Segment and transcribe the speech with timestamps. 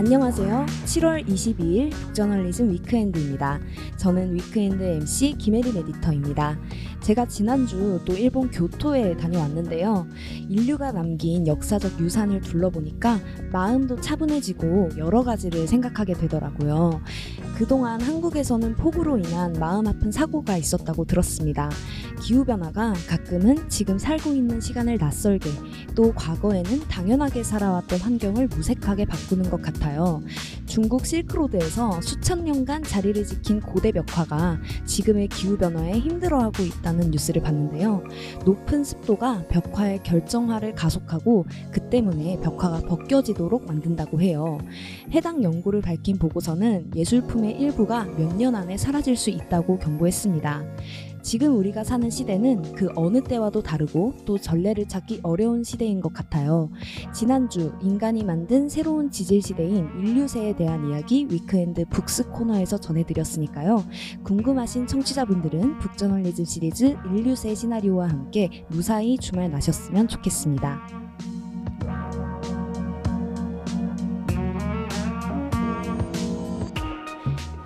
[0.00, 0.64] 안녕하세요.
[0.86, 3.60] 7월 22일 북저널리즘 위크엔드입니다.
[3.98, 6.58] 저는 위크엔드 MC 김혜린 에디터입니다.
[7.02, 10.06] 제가 지난주 또 일본 교토에 다녀왔는데요.
[10.48, 13.18] 인류가 남긴 역사적 유산을 둘러보니까
[13.50, 17.00] 마음도 차분해지고 여러 가지를 생각하게 되더라고요.
[17.56, 21.70] 그동안 한국에서는 폭우로 인한 마음 아픈 사고가 있었다고 들었습니다.
[22.22, 25.50] 기후변화가 가끔은 지금 살고 있는 시간을 낯설게
[25.94, 30.22] 또 과거에는 당연하게 살아왔던 환경을 무색하게 바꾸는 것 같아요.
[30.66, 38.02] 중국 실크로드에서 수천 년간 자리를 지킨 고대 벽화가 지금의 기후변화에 힘들어하고 있다 는 뉴스를 봤는데요.
[38.44, 44.58] 높은 습도가 벽화의 결정화를 가속하고 그 때문에 벽화가 벗겨지도록 만든다고 해요.
[45.12, 50.64] 해당 연구를 밝힌 보고서는 예술품의 일부가 몇 년 안에 사라질 수 있다고 경고했습니다.
[51.22, 56.70] 지금 우리가 사는 시대는 그 어느 때와도 다르고 또 전례를 찾기 어려운 시대인 것 같아요.
[57.14, 63.84] 지난주 인간이 만든 새로운 지질 시대인 인류세에 대한 이야기 위크엔드 북스 코너에서 전해드렸으니까요.
[64.24, 71.09] 궁금하신 청취자분들은 북저널리즘 시리즈 인류세 시나리오와 함께 무사히 주말 나셨으면 좋겠습니다.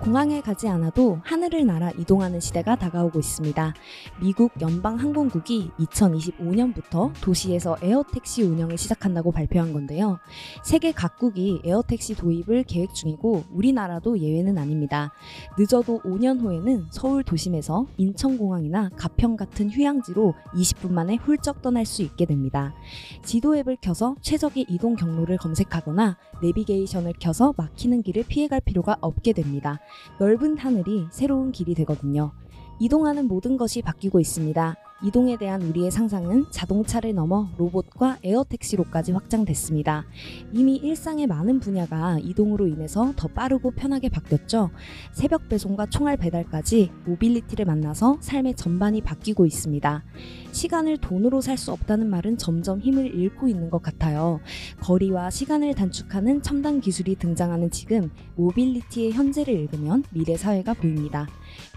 [0.05, 3.73] 공항에 가지 않아도 하늘을 날아 이동하는 시대가 다가오고 있습니다.
[4.21, 10.19] 미국 연방항공국이 2025년부터 도시에서 에어택시 운영을 시작한다고 발표한 건데요.
[10.63, 15.11] 세계 각국이 에어택시 도입을 계획 중이고 우리나라도 예외는 아닙니다.
[15.57, 22.25] 늦어도 5년 후에는 서울 도심에서 인천공항이나 가평 같은 휴양지로 20분 만에 훌쩍 떠날 수 있게
[22.25, 22.75] 됩니다.
[23.23, 29.79] 지도 앱을 켜서 최적의 이동 경로를 검색하거나 내비게이션을 켜서 막히는 길을 피해갈 필요가 없게 됩니다.
[30.19, 32.31] 넓은 하늘이 새로운 길이 되거든요.
[32.79, 34.75] 이동하는 모든 것이 바뀌고 있습니다.
[35.03, 40.05] 이동에 대한 우리의 상상은 자동차를 넘어 로봇과 에어택시로까지 확장됐습니다.
[40.53, 44.71] 이미 일상의 많은 분야가 이동으로 인해서 더 빠르고 편하게 바뀌었죠.
[45.11, 50.03] 새벽 배송과 총알 배달까지 모빌리티를 만나서 삶의 전반이 바뀌고 있습니다.
[50.51, 54.41] 시간을 돈으로 살 수 없다는 말은 점점 힘을 잃고 있는 것 같아요.
[54.81, 61.27] 거리와 시간을 단축하는 첨단 기술이 등장하는 지금 모빌리티의 현재를 읽으면 미래 사회가 보입니다.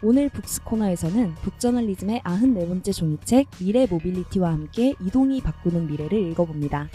[0.02, 6.88] 오늘 북스 코너에서는 북저널리즘의 94번째 종이책 미래 모빌리티와 함께 이동이 바꾸는 미래를 읽어봅니다.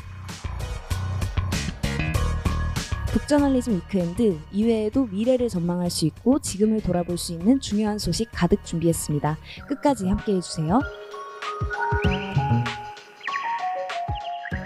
[3.11, 9.37] 북저널리즘 위크엔드 이외에도 미래를 전망할 수 있고 지금을 돌아볼 수 있는 중요한 소식 가득 준비했습니다.
[9.67, 10.79] 끝까지 함께 해주세요.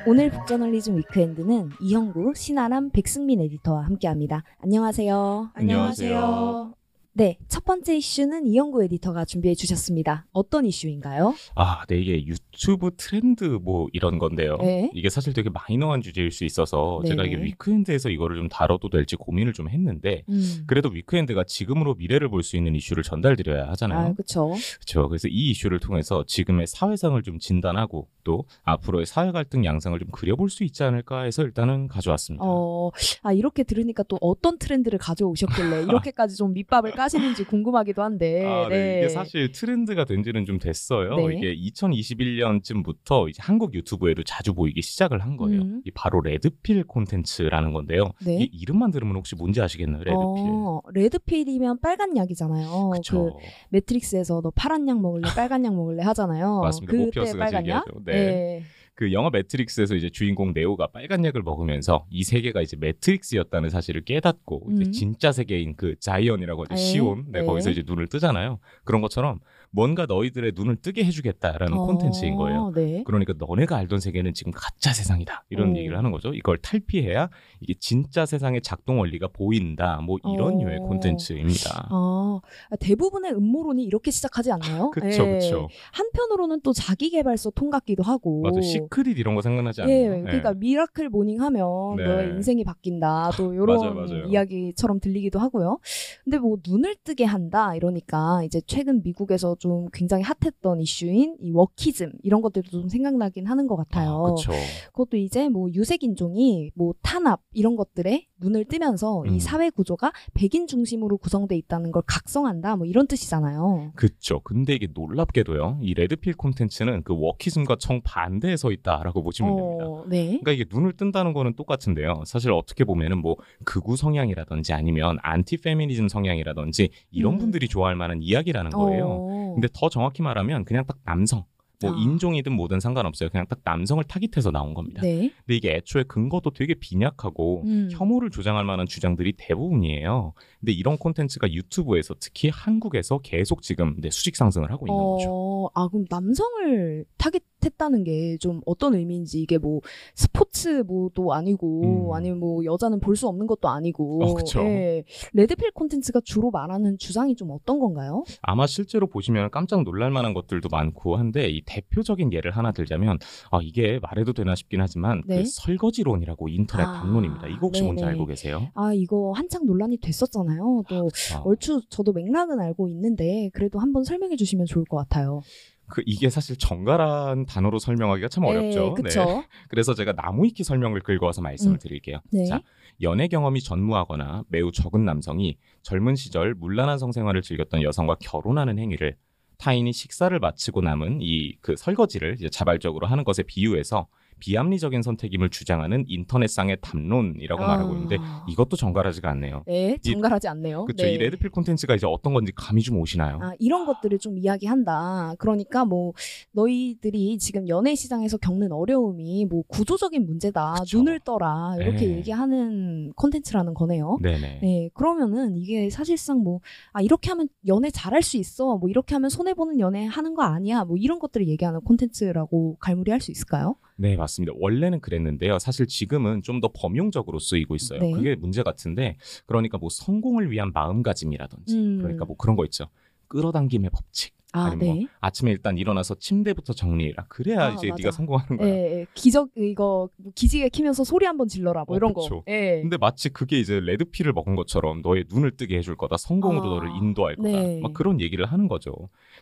[0.05, 4.43] 오늘 북저널리즘 위크엔드는 이현구, 신아람, 백승민 에디터와 함께합니다.
[4.61, 5.49] 안녕하세요.
[5.53, 6.76] 안녕하세요.
[7.17, 10.28] 네, 첫 번째 이슈는 이현구 에디터가 준비해 주셨습니다.
[10.33, 11.33] 어떤 이슈인가요?
[11.55, 14.57] 아, 네, 이게 유튜브 트렌드 뭐 이런 건데요.
[14.57, 14.91] 네.
[14.94, 17.33] 이게 사실 되게 마이너한 주제일 수 있어서 제가 네네.
[17.33, 20.63] 이게 위크엔드에서 이거를 좀 다뤄도 될지 고민을 좀 했는데 음.
[20.67, 24.09] 그래도 위크엔드가 지금으로 미래를 볼 수 있는 이슈를 전달드려야 하잖아요.
[24.09, 24.53] 아, 그렇죠.
[24.75, 25.09] 그렇죠.
[25.09, 30.51] 그래서 이 이슈를 통해서 지금의 사회상을 좀 진단하고 또 앞으로의 사회 갈등 양상을 좀 그려볼
[30.51, 32.45] 수 있지 않을까 해서 일단은 가져왔습니다.
[32.45, 32.91] 어,
[33.23, 35.81] 아 이렇게 들으니까 또 어떤 트렌드를 가져오셨길래
[36.13, 38.45] 이렇게까지 좀 밑밥을 까 시는지 궁금하기도 한데.
[38.45, 39.00] 아, 네.
[39.00, 41.16] 이게 사실 트렌드가 된 지는 좀 됐어요.
[41.16, 41.35] 네.
[41.35, 45.62] 이게 2021년쯤부터 이제 한국 유튜브에도 자주 보이기 시작을 한 거예요.
[45.62, 45.81] 음.
[45.85, 48.12] 이 바로 레드필 콘텐츠라는 건데요.
[48.25, 48.38] 네.
[48.41, 50.03] 이 이름만 들으면 혹시 뭔지 아시겠나요?
[50.03, 50.17] 레드필.
[50.17, 52.91] 어, 레드필이면 빨간 약이잖아요.
[52.94, 53.38] 그쵸.
[53.38, 56.59] 그 매트릭스에서 너 파란 약 먹을래, 빨간 약 먹을래 하잖아요.
[56.62, 56.94] 맞습니다.
[56.94, 57.85] 그때 빨간 약.
[58.06, 58.63] 네.
[58.97, 64.70] 그 영화 매트릭스에서 이제 주인공 네오가 빨간 약을 먹으면서 이 세계가 이제 매트릭스였다는 사실을 깨닫고
[64.72, 64.91] 이제 음.
[64.91, 66.73] 진짜 세계인 그 자이언이라고 하죠.
[66.73, 66.78] 네.
[66.78, 67.26] 시온.
[67.28, 67.46] 네, 네.
[67.46, 68.59] 거기서 이제 눈을 뜨잖아요.
[68.85, 69.40] 그런 것처럼
[69.72, 72.72] 뭔가 너희들의 눈을 뜨게 해주겠다라는 어, 콘텐츠인 거예요.
[72.73, 73.03] 네.
[73.05, 75.46] 그러니까 너네가 알던 세계는 지금 가짜 세상이다.
[75.49, 75.75] 이런 어.
[75.75, 76.34] 얘기를 하는 거죠.
[76.34, 77.29] 이걸 탈피해야
[77.59, 79.99] 이게 진짜 세상의 작동 원리가 보인다.
[80.02, 80.64] 뭐 이런 어.
[80.64, 81.90] 류의 콘텐츠입니다.
[81.91, 82.40] 아,
[82.79, 84.91] 대부분의 음모론이 이렇게 시작하지 않나요?
[84.96, 85.34] 그쵸, 예.
[85.34, 85.67] 그쵸.
[85.91, 88.41] 한편으로는 또 자기 개발서 톤 같기도 하고.
[88.41, 88.61] 맞아.
[88.61, 89.96] 시 시크릿 이런 거 생각나지 않나요?
[89.96, 92.03] 예, 그러니까 미라클 모닝 하면 네.
[92.05, 93.31] 너의 인생이 바뀐다.
[93.37, 94.25] 또 이런 맞아요, 맞아요.
[94.28, 95.79] 이야기처럼 들리기도 하고요.
[96.23, 102.14] 근데 뭐 눈을 뜨게 한다 이러니까 이제 최근 미국에서 좀 굉장히 핫했던 이슈인 이 wokeism
[102.23, 104.23] 이런 것들도 좀 생각나긴 하는 것 같아요.
[104.23, 104.51] 그렇죠.
[104.87, 109.35] 그것도 이제 뭐 유색 인종이 뭐 탄압 이런 것들에 눈을 뜨면서 음.
[109.35, 113.93] 이 사회 구조가 백인 중심으로 구성돼 있다는 걸 각성한다 뭐 이런 뜻이잖아요.
[113.95, 114.41] 그쵸.
[114.43, 115.79] 근데 이게 놀랍게도요.
[115.81, 119.85] 이 red pill 콘텐츠는 그 wokeism과 정 반대에 서 있다라고 보시면 됩니다.
[119.85, 120.25] 어, 네.
[120.25, 122.23] 그러니까 이게 눈을 뜬다는 거는 똑같은데요.
[122.25, 127.39] 사실 어떻게 보면은 뭐 극우 성향이라든지 아니면 안티 페미니즘 성향이라든지 이런 음.
[127.39, 129.05] 분들이 좋아할 만한 이야기라는 거예요.
[129.07, 129.47] 어.
[129.55, 131.46] 근데 더 정확히 말하면 그냥 딱 남성.
[131.82, 131.96] 뭐 아.
[131.97, 133.29] 인종이든 뭐든 상관없어요.
[133.29, 135.02] 그냥 딱 남성을 타깃해서 나온 겁니다.
[135.02, 135.32] 네.
[135.46, 137.90] 근데 이게 애초에 근거도 되게 빈약하고 음.
[137.91, 140.34] 혐오를 조장할 만한 주장들이 대부분이에요.
[140.59, 145.28] 근데 이런 콘텐츠가 유튜브에서 특히 한국에서 계속 지금 네, 수직 상승을 하고 있는 거죠.
[145.29, 149.82] 어, 아, 그럼 남성을 타깃했다는 게 좀 어떤 의미인지 이게 뭐
[150.16, 152.14] 스포츠 뭐도 아니고 음.
[152.14, 154.24] 아니면 뭐 여자는 볼 수 없는 것도 아니고.
[154.24, 154.35] 어.
[154.64, 155.03] 예.
[155.34, 158.24] 레드필 콘텐츠가 주로 말하는 주장이 좀 어떤 건가요?
[158.44, 163.19] 아마 실제로 보시면 깜짝 놀랄 만한 것들도 많고 한데 이 대표적인 예를 하나 들자면
[163.52, 165.37] 아 이게 말해도 되나 싶긴 하지만 네.
[165.37, 167.47] 그 설거지론이라고 인터넷 아, 담론입니다.
[167.47, 168.14] 이거 혹시 뭔지 네네.
[168.14, 168.72] 알고 계세요?
[168.73, 170.84] 아, 이거 한창 논란이 됐었잖아요.
[170.87, 175.41] 또 아, 얼추 저도 맥락은 알고 있는데 그래도 한번 설명해 주시면 좋을 것 같아요.
[175.90, 178.93] 그 이게 사실 정갈한 단어로 설명하기가 참 어렵죠.
[178.96, 179.43] 네, 그쵸.
[179.69, 181.79] 그래서 제가 나무위키 설명을 긁어와서 말씀을 음.
[181.79, 182.19] 드릴게요.
[182.31, 182.46] 네.
[182.46, 182.61] 자,
[183.02, 189.16] 연애 경험이 전무하거나 매우 적은 남성이 젊은 시절 문란한 성생활을 즐겼던 여성과 결혼하는 행위를
[189.57, 194.07] 타인이 식사를 마치고 남은 이 그 설거지를 이제 자발적으로 하는 것에 비유해서
[194.39, 198.45] 비합리적인 선택임을 주장하는 인터넷상의 담론이라고 말하고 있는데 아.
[198.49, 199.63] 이것도 정갈하지가 않네요.
[199.67, 200.85] 네, 정갈하지 않네요.
[200.85, 201.05] 그렇죠.
[201.05, 201.13] 네.
[201.13, 203.39] 이 레드필 콘텐츠가 이제 어떤 건지 감이 좀 오시나요?
[203.41, 205.35] 아, 이런 것들을 좀 이야기한다.
[205.37, 206.13] 그러니까 뭐
[206.51, 210.75] 너희들이 지금 연애 시장에서 겪는 어려움이 뭐 구조적인 문제다.
[210.79, 210.97] 그쵸.
[210.97, 211.75] 눈을 떠라.
[211.79, 212.17] 이렇게 네.
[212.17, 214.17] 얘기하는 콘텐츠라는 거네요.
[214.22, 214.59] 네네.
[214.61, 216.59] 네, 그러면은 이게 사실상 뭐,
[216.93, 218.78] 아, 이렇게 하면 연애 잘할 수 있어.
[218.78, 220.83] 뭐, 이렇게 하면 손해 보는 연애 하는 거 아니야.
[220.85, 223.75] 뭐, 이런 것들을 얘기하는 콘텐츠라고 갈무리 할 수 있을까요?
[223.97, 224.53] 네, 맞습니다.
[224.55, 225.58] 원래는 그랬는데요.
[225.59, 227.99] 사실 지금은 좀 더 범용적으로 쓰이고 있어요.
[227.99, 228.11] 네.
[228.14, 231.97] 그게 문제 같은데, 그러니까 뭐 성공을 위한 마음가짐이라든지, 음.
[231.99, 232.90] 그러니까 뭐 그런 거 있죠.
[233.28, 234.36] 끌어당김의 법칙.
[234.57, 235.07] 아, 아니면 뭐 네.
[235.21, 237.25] 아침에 일단 일어나서 침대부터 정리해라.
[237.29, 237.97] 그래야 아, 이제 맞아.
[238.01, 238.67] 네가 성공하는 거야.
[238.67, 239.05] 예, 예.
[239.13, 241.85] 기적, 이거, 뭐 기지개 키면서 소리 한번 질러라.
[241.87, 242.43] 뭐 어, 이런 그쵸.
[242.43, 242.43] 거.
[242.47, 242.81] 예.
[242.81, 246.17] 근데 마치 그게 이제 레드필을 먹은 것처럼 너의 눈을 뜨게 해줄 거다.
[246.17, 247.49] 성공으로 아, 너를 인도할 거다.
[247.49, 247.79] 네.
[247.81, 248.93] 막 그런 얘기를 하는 거죠.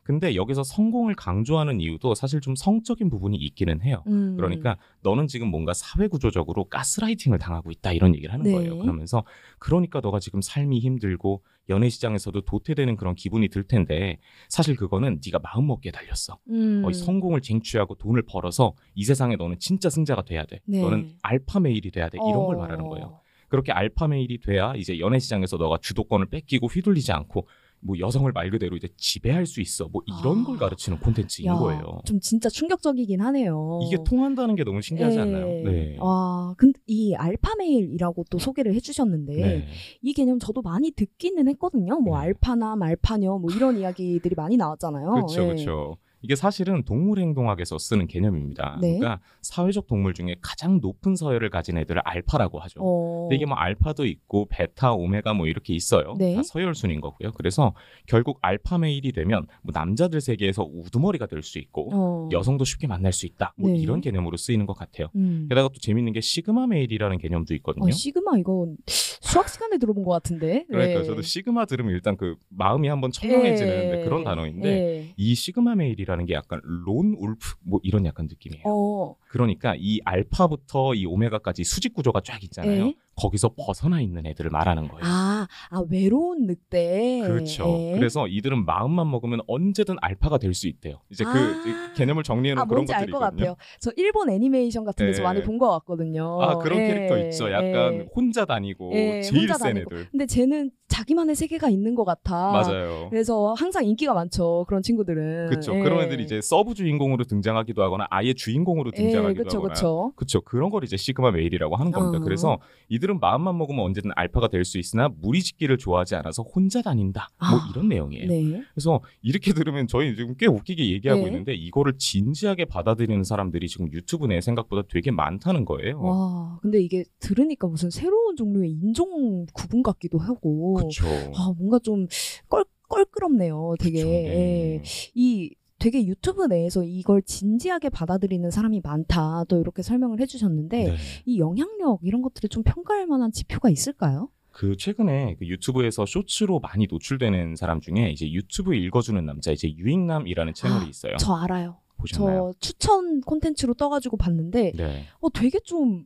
[0.03, 4.03] 근데 여기서 성공을 강조하는 이유도 사실 좀 성적인 부분이 있기는 해요.
[4.07, 4.35] 음.
[4.37, 8.51] 그러니까 너는 지금 뭔가 사회 구조적으로 가스라이팅을 당하고 있다 이런 얘기를 하는 네.
[8.53, 8.77] 거예요.
[8.77, 9.23] 그러면서
[9.59, 14.19] 그러니까 너가 지금 삶이 힘들고 연애 시장에서도 도태되는 그런 기분이 들 텐데
[14.49, 16.37] 사실 그거는 네가 마음 먹기에 달렸어.
[16.49, 16.83] 음.
[16.85, 20.61] 어, 이 성공을 쟁취하고 돈을 벌어서 이 세상에 너는 진짜 승자가 돼야 돼.
[20.65, 20.81] 네.
[20.81, 22.17] 너는 알파 메일이 돼야 돼.
[22.17, 22.59] 이런 걸 어.
[22.59, 23.19] 말하는 거예요.
[23.47, 27.47] 그렇게 알파 메일이 돼야 이제 연애 시장에서 너가 주도권을 뺏기고 휘둘리지 않고
[27.85, 29.87] 뭐 여성을 말 그대로 이제 지배할 수 있어.
[29.91, 30.43] 뭐 이런 아.
[30.43, 31.99] 걸 가르치는 콘텐츠인 야, 거예요.
[32.05, 33.79] 좀 진짜 충격적이긴 하네요.
[33.83, 35.21] 이게 통한다는 게 너무 신기하지 예.
[35.21, 35.45] 않나요?
[35.45, 35.95] 네.
[35.99, 39.67] 와, 근데 이 알파메일이라고 또 소개를 해주셨는데 네.
[40.01, 41.99] 이 개념 저도 많이 듣기는 했거든요.
[41.99, 42.25] 뭐 네.
[42.25, 45.11] 알파나 말파녀 뭐 이런 이야기들이 많이 나왔잖아요.
[45.11, 45.45] 그렇죠, 예.
[45.45, 45.97] 그렇죠.
[46.21, 48.77] 이게 사실은 동물행동학에서 쓰는 개념입니다.
[48.81, 48.97] 네.
[48.97, 52.79] 그러니까 사회적 동물 중에 가장 높은 서열을 가진 애들을 알파라고 하죠.
[52.81, 53.21] 어.
[53.23, 56.15] 근데 이게 뭐 알파도 있고 베타, 오메가 뭐 이렇게 있어요.
[56.17, 56.35] 네.
[56.35, 57.31] 다 서열 순인 거고요.
[57.33, 57.73] 그래서
[58.07, 62.29] 결국 알파 메일이 되면 뭐 남자들 세계에서 우두머리가 될 수 있고 어.
[62.31, 63.53] 여성도 쉽게 만날 수 있다.
[63.57, 63.77] 뭐 네.
[63.77, 65.09] 이런 개념으로 쓰이는 것 같아요.
[65.15, 65.45] 음.
[65.47, 67.85] 게다가 또 재밌는 게 시그마 메일이라는 개념도 있거든요.
[67.85, 70.65] 어, 시그마 이거 수학 시간에 들어본 것 같은데.
[70.69, 71.03] 그러니까 예.
[71.03, 74.03] 저도 시그마 들으면 일단 그 마음이 한번 청량해지는 예.
[74.05, 75.13] 그런 단어인데 예.
[75.17, 78.63] 이 시그마 메일이라는 게 약간 론 울프 뭐 이런 약간 느낌이에요.
[78.65, 79.15] 어.
[79.27, 82.87] 그러니까 이 알파부터 이 오메가까지 수직 구조가 쫙 있잖아요.
[82.87, 82.93] 예.
[83.15, 85.01] 거기서 벗어나 있는 애들을 말하는 거예요.
[85.05, 87.21] 아, 아 외로운 늑대.
[87.25, 87.65] 그렇죠.
[87.79, 87.93] 예.
[87.97, 91.01] 그래서 이들은 마음만 먹으면 언제든 알파가 될 수 있대요.
[91.09, 91.91] 이제 그 아.
[91.93, 93.29] 이 개념을 정리해 놓은 아, 그런 것들이 것 있거든요.
[93.39, 93.55] 같아요.
[93.81, 95.23] 저 일본 애니메이션 같은 데서 예.
[95.23, 96.41] 많이 본 것 같거든요.
[96.41, 96.87] 아 그런 예.
[96.87, 97.51] 캐릭터 있죠.
[97.51, 98.07] 약간 예.
[98.15, 99.95] 혼자 다니고 예, 제일 혼자 센 다니고.
[99.95, 100.07] 애들.
[100.11, 102.51] 근데 쟤는 자기만의 세계가 있는 것 같아.
[102.51, 103.07] 맞아요.
[103.09, 104.65] 그래서 항상 인기가 많죠.
[104.67, 105.47] 그런 친구들은.
[105.49, 105.75] 그렇죠.
[105.75, 105.79] 예.
[105.81, 109.73] 그런 애들이 이제 서브 주인공으로 등장하기도 하거나 아예 주인공으로 예, 등장하기도 그렇죠, 하거나.
[109.73, 110.13] 그렇죠.
[110.15, 110.41] 그렇죠.
[110.41, 112.19] 그런 걸 이제 sigma male이라고 하는 겁니다.
[112.19, 112.21] 어.
[112.21, 117.29] 그래서 이들 은 마음만 먹으면 언제든 알파가 될 수 있으나 무리짓기를 좋아하지 않아서 혼자 다닌다.
[117.39, 118.27] 뭐 아, 이런 내용이에요.
[118.27, 118.63] 네.
[118.73, 121.27] 그래서 이렇게 들으면 저희 지금 꽤 웃기게 얘기하고 네.
[121.27, 126.01] 있는데 이거를 진지하게 받아들이는 사람들이 지금 유튜브 내에 생각보다 되게 많다는 거예요.
[126.01, 130.73] 와, 근데 이게 들으니까 무슨 새로운 종류의 인종 구분 같기도 하고.
[130.75, 131.05] 그렇죠.
[131.35, 132.07] 아, 뭔가 좀
[132.49, 133.75] 껄, 껄끄럽네요.
[133.79, 133.97] 되게.
[133.99, 134.75] 그쵸, 네.
[134.77, 134.81] 예.
[135.13, 139.43] 이 되게 유튜브 내에서 이걸 진지하게 받아들이는 사람이 많다.
[139.47, 140.95] 또 이렇게 설명을 해주셨는데 네.
[141.25, 144.29] 이 영향력 이런 것들을 좀 평가할 만한 지표가 있을까요?
[144.51, 150.53] 그 최근에 그 유튜브에서 쇼츠로 많이 노출되는 사람 중에 이제 유튜브 읽어주는 남자 이제 유익남이라는
[150.53, 151.17] 채널이 아, 있어요.
[151.17, 151.77] 저 알아요.
[151.97, 152.51] 보셨나요?
[152.53, 155.03] 저 추천 콘텐츠로 떠가지고 봤는데 네.
[155.19, 156.05] 어 되게 좀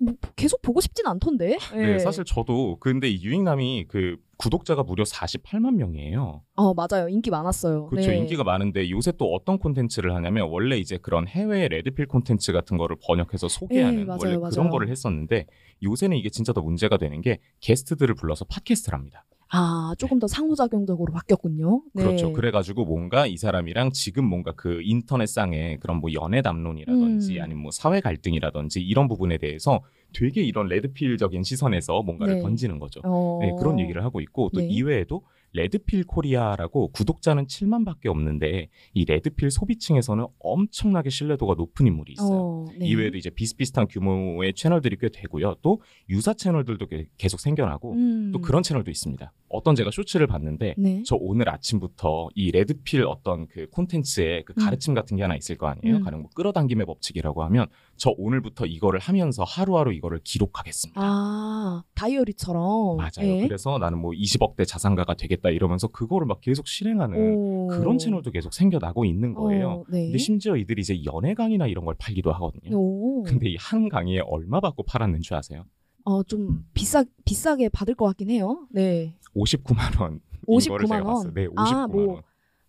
[0.00, 1.58] 뭐, 계속 보고 싶진 않던데.
[1.74, 1.98] 네, 예.
[1.98, 6.42] 사실 저도 근데 이 유익남이 그 구독자가 무려 48만 명이에요.
[6.54, 7.86] 어 맞아요 인기 많았어요.
[7.86, 8.10] 그렇죠.
[8.10, 8.18] 네.
[8.18, 12.96] 인기가 많은데 요새 또 어떤 콘텐츠를 하냐면 원래 이제 그런 해외 레드필 콘텐츠 같은 거를
[13.04, 14.50] 번역해서 소개하는 네, 맞아요, 원래 맞아요.
[14.50, 15.46] 그런 거를 했었는데
[15.82, 19.24] 요새는 이게 진짜 더 문제가 되는 게 게스트들을 불러서 팟캐스트를 합니다.
[19.50, 21.82] 아 조금 더 상호작용적으로 바뀌었군요.
[21.94, 22.02] 네.
[22.02, 22.32] 그렇죠.
[22.32, 27.42] 그래가지고 뭔가 이 사람이랑 지금 뭔가 그 인터넷상의 그런 뭐 연애 담론이라든지 음.
[27.42, 29.80] 아니면 뭐 사회 갈등이라든지 이런 부분에 대해서
[30.12, 32.40] 되게 이런 red pill적인 시선에서 뭔가를 네.
[32.42, 33.00] 던지는 거죠.
[33.04, 33.38] 어...
[33.42, 34.66] 네, 그런 얘기를 하고 있고 또 네.
[34.68, 42.38] 이외에도 레드필 코리아라고 구독자는 7만밖에 없는데 이 red pill 소비층에서는 엄청나게 신뢰도가 높은 인물이 있어요.
[42.38, 42.86] 어, 네.
[42.86, 45.56] 이외에도 이제 비슷비슷한 규모의 채널들이 꽤 되고요.
[45.62, 48.30] 또 유사 채널들도 게- 계속 생겨나고 음.
[48.32, 49.32] 또 그런 채널도 있습니다.
[49.48, 51.02] 어떤 제가 쇼츠를 봤는데 네.
[51.06, 54.64] 저 오늘 아침부터 이 red pill 어떤 그 콘텐츠의 그 음.
[54.64, 55.96] 가르침 같은 게 하나 있을 거 아니에요.
[55.96, 56.02] 음.
[56.04, 57.66] 가령 뭐 끌어당김의 법칙이라고 하면
[57.98, 61.00] 저 오늘부터 이거를 하면서 하루하루 이거를 기록하겠습니다.
[61.02, 62.96] 아 다이어리처럼.
[62.96, 63.10] 맞아요.
[63.22, 63.42] 예.
[63.42, 67.66] 그래서 나는 뭐 20억대 자산가가 되겠다 이러면서 그거를 막 계속 실행하는 오.
[67.66, 69.68] 그런 채널도 계속 생겨나고 있는 거예요.
[69.68, 70.04] 어, 네.
[70.04, 72.76] 근데 심지어 이들이 이제 연애 강의나 이런 걸 팔기도 하거든요.
[72.76, 73.22] 오.
[73.24, 75.64] 근데 이 한 강의에 얼마 받고 팔았는 줄 아세요?
[76.04, 78.66] 어, 좀 비싸 비싸게 받을 것 같긴 해요.
[78.70, 79.16] 네.
[79.36, 80.20] 59만 원.
[80.46, 81.34] 59만 제가 원?
[81.34, 82.22] 네, 59만 아, 뭐, 원.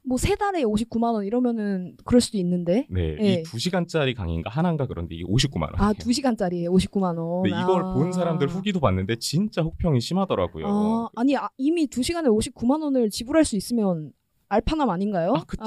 [0.10, 2.88] 뭐 세 달에 59만 원 이러면은 그럴 수도 있는데.
[2.90, 3.34] 네, 예.
[3.34, 5.76] 이 2시간짜리 강의인가 하나인가 그런데 이게 59만 원.
[5.78, 7.44] 아, 2시간짜리에 59만 원.
[7.44, 7.94] 네, 이걸 아.
[7.94, 10.66] 본 사람들 후기도 봤는데 진짜 혹평이 심하더라고요.
[10.68, 14.12] 아, 아니 아, 이미 2시간에 59만 원을 지불할 수 있으면
[14.50, 15.34] 알파남 아닌가요?
[15.36, 15.64] 아, 그쵸.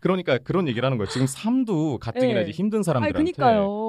[0.00, 1.08] 그러니까 그런 얘기를 하는 거예요.
[1.08, 2.42] 지금 삶도 가뜩이나 네.
[2.42, 3.18] 이제 힘든 사람들한테.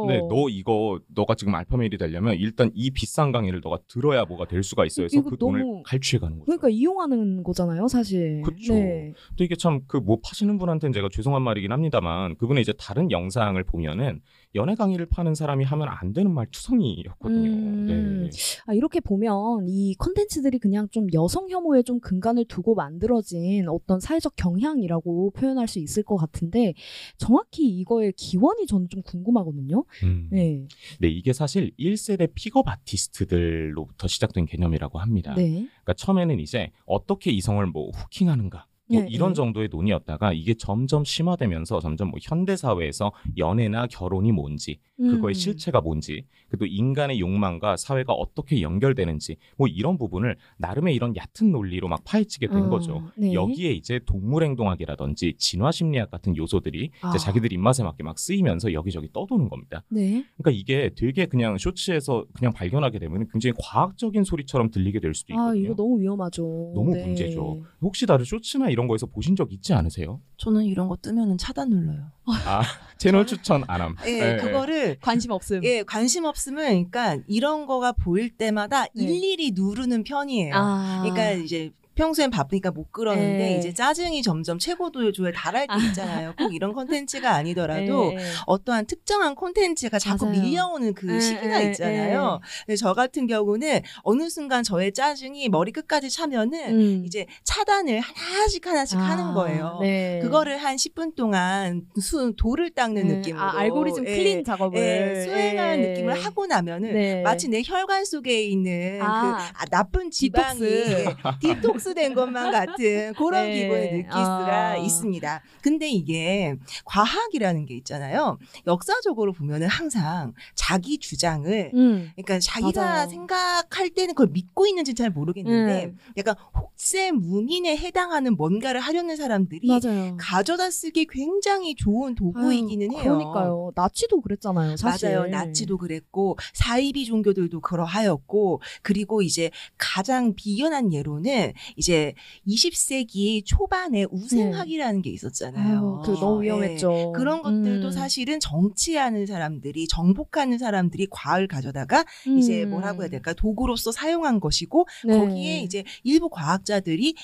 [0.08, 4.62] 네, 너 이거 너가 지금 알파메일이 되려면 일단 이 비싼 강의를 너가 들어야 뭐가 될
[4.64, 6.46] 수가 있어 해서 이거 그 돈을 너무- 갈취해 가는 거죠.
[6.46, 8.42] 그러니까 이용하는 거잖아요, 사실.
[8.44, 8.74] 그쵸.
[8.74, 9.14] 네.
[9.38, 13.62] 또 이게 참 그 뭐 파시는 분한테는 제가 죄송한 말이긴 합니다만 그분의 이제 다른 영상을
[13.64, 14.22] 보면은
[14.58, 17.50] 연애 강의를 파는 사람이 하면 안 되는 말 투성이였거든요.
[17.50, 17.86] 음.
[17.88, 18.30] 네.
[18.66, 24.36] 아, 이렇게 보면 이 컨텐츠들이 그냥 좀 여성 혐오에 좀 근간을 두고 만들어진 어떤 사회적
[24.36, 26.74] 경향이라고 표현할 수 있을 것 같은데
[27.18, 29.86] 정확히 이거의 기원이 저는 좀 궁금하거든요.
[30.04, 30.28] 음.
[30.32, 30.68] 네.
[31.00, 35.34] 네, 이게 사실 1세대 pickup artist들로부터 시작된 개념이라고 합니다.
[35.36, 35.68] 네.
[35.84, 39.34] 그러니까 처음에는 이제 어떻게 이성을 뭐 hooking하는가 뭐 네, 이런 네.
[39.36, 45.34] 정도의 논의였다가 이게 점점 심화되면서 점점 뭐 현대 사회에서 연애나 결혼이 뭔지 그거의 음.
[45.34, 51.52] 실체가 뭔지 그리고 또 인간의 욕망과 사회가 어떻게 연결되는지 뭐 이런 부분을 나름의 이런 얕은
[51.52, 53.02] 논리로 막 파헤치게 된 어, 거죠.
[53.16, 53.34] 네.
[53.34, 57.10] 여기에 이제 동물 행동학이라든지 진화 심리학 같은 요소들이 아.
[57.10, 59.84] 이제 자기들 입맛에 맞게 막 쓰이면서 여기저기 떠도는 겁니다.
[59.90, 60.26] 네.
[60.38, 65.52] 그러니까 이게 되게 그냥 쇼츠에서 그냥 발견하게 되면 굉장히 과학적인 소리처럼 들리게 될 수도 있거든요.
[65.52, 66.72] 아, 이거 너무 위험하죠.
[66.76, 67.06] 너무 네.
[67.06, 67.64] 문제죠.
[67.82, 70.22] 혹시 다른 쇼츠나 이런 거에서 보신 적 있지 않으세요?
[70.38, 72.12] 저는 이런 거 뜨면은 차단 눌러요.
[72.28, 72.62] 아
[73.00, 73.96] 채널 추천 안 함.
[74.06, 75.64] 예, 네, 그거를 관심 없음.
[75.64, 79.04] 예, 관심 없으면 그러니까 이런 거가 보일 때마다 네.
[79.04, 80.54] 일일이 누르는 편이에요.
[80.56, 81.00] 아.
[81.02, 83.58] 그러니까 이제 평소엔 바쁘니까 못 그러는데 네.
[83.58, 85.78] 이제 짜증이 점점 최고조에 달할 때 아.
[85.78, 86.34] 있잖아요.
[86.38, 88.24] 꼭 이런 콘텐츠가 아니더라도 네, 네.
[88.46, 90.42] 어떠한 특정한 콘텐츠가 자꾸 맞아요.
[90.42, 92.40] 밀려오는 그 네, 시기가 네, 있잖아요.
[92.66, 97.04] 근데 저 같은 경우는 어느 순간 저의 짜증이 머리 끝까지 차면은 음.
[97.06, 99.80] 이제 차단을 하나씩 하나씩 아, 하는 거예요.
[99.82, 100.20] 네.
[100.22, 103.16] 그거를 한 10분 동안 수, 도를 닦는 네.
[103.16, 105.88] 느낌으로 아, 알고리즘 예, clean 작업을 예, 수행하는 예.
[105.90, 107.22] 느낌을 하고 나면은 네.
[107.24, 109.22] 마치 내 혈관 속에 있는 아.
[109.22, 110.60] 그 아, 나쁜 지방이
[111.42, 111.87] 디톡스.
[111.88, 113.54] 디톡스 된 것만 같은 그런 네.
[113.54, 114.78] 기분을 느낄 수가 아.
[114.78, 115.42] 있습니다.
[115.62, 118.38] 근데 이게 과학이라는 게 있잖아요.
[118.66, 122.12] 역사적으로 보면은 항상 자기 주장을 음.
[122.16, 123.10] 그러니까 자기가 맞아요.
[123.10, 125.98] 생각할 때는 그걸 믿고 있는지는 잘 모르겠는데 음.
[126.18, 130.18] 약간 혹세 무민에 해당하는 뭔가를 하려는 사람들이 맞아요.
[130.20, 133.18] 가져다 쓰기 굉장히 좋은 도구이기는 아유, 해요.
[133.18, 133.72] 그러니까요.
[133.76, 135.10] 나치도 그랬잖아요, 사실.
[135.16, 135.28] 맞아요.
[135.30, 142.14] 나치도 그랬고 사이비 종교들도 그러하였고 그리고 이제 가장 비연한 예로는 이제
[142.48, 146.02] 20세기 초반에 우생학이라는 게 있었잖아요.
[146.04, 146.48] 그 너무 예.
[146.48, 147.14] 위험했죠.
[147.14, 147.92] 그런 것들도 음.
[147.92, 152.04] 사실은 정치하는 사람들이 정복하는 사람들이 과학을 가져다가
[152.38, 152.72] 이제 음.
[152.72, 155.18] 뭐라고 해야 될까 도구로서 사용한 것이고 네.
[155.18, 157.16] 거기에 이제 일부 과학자들이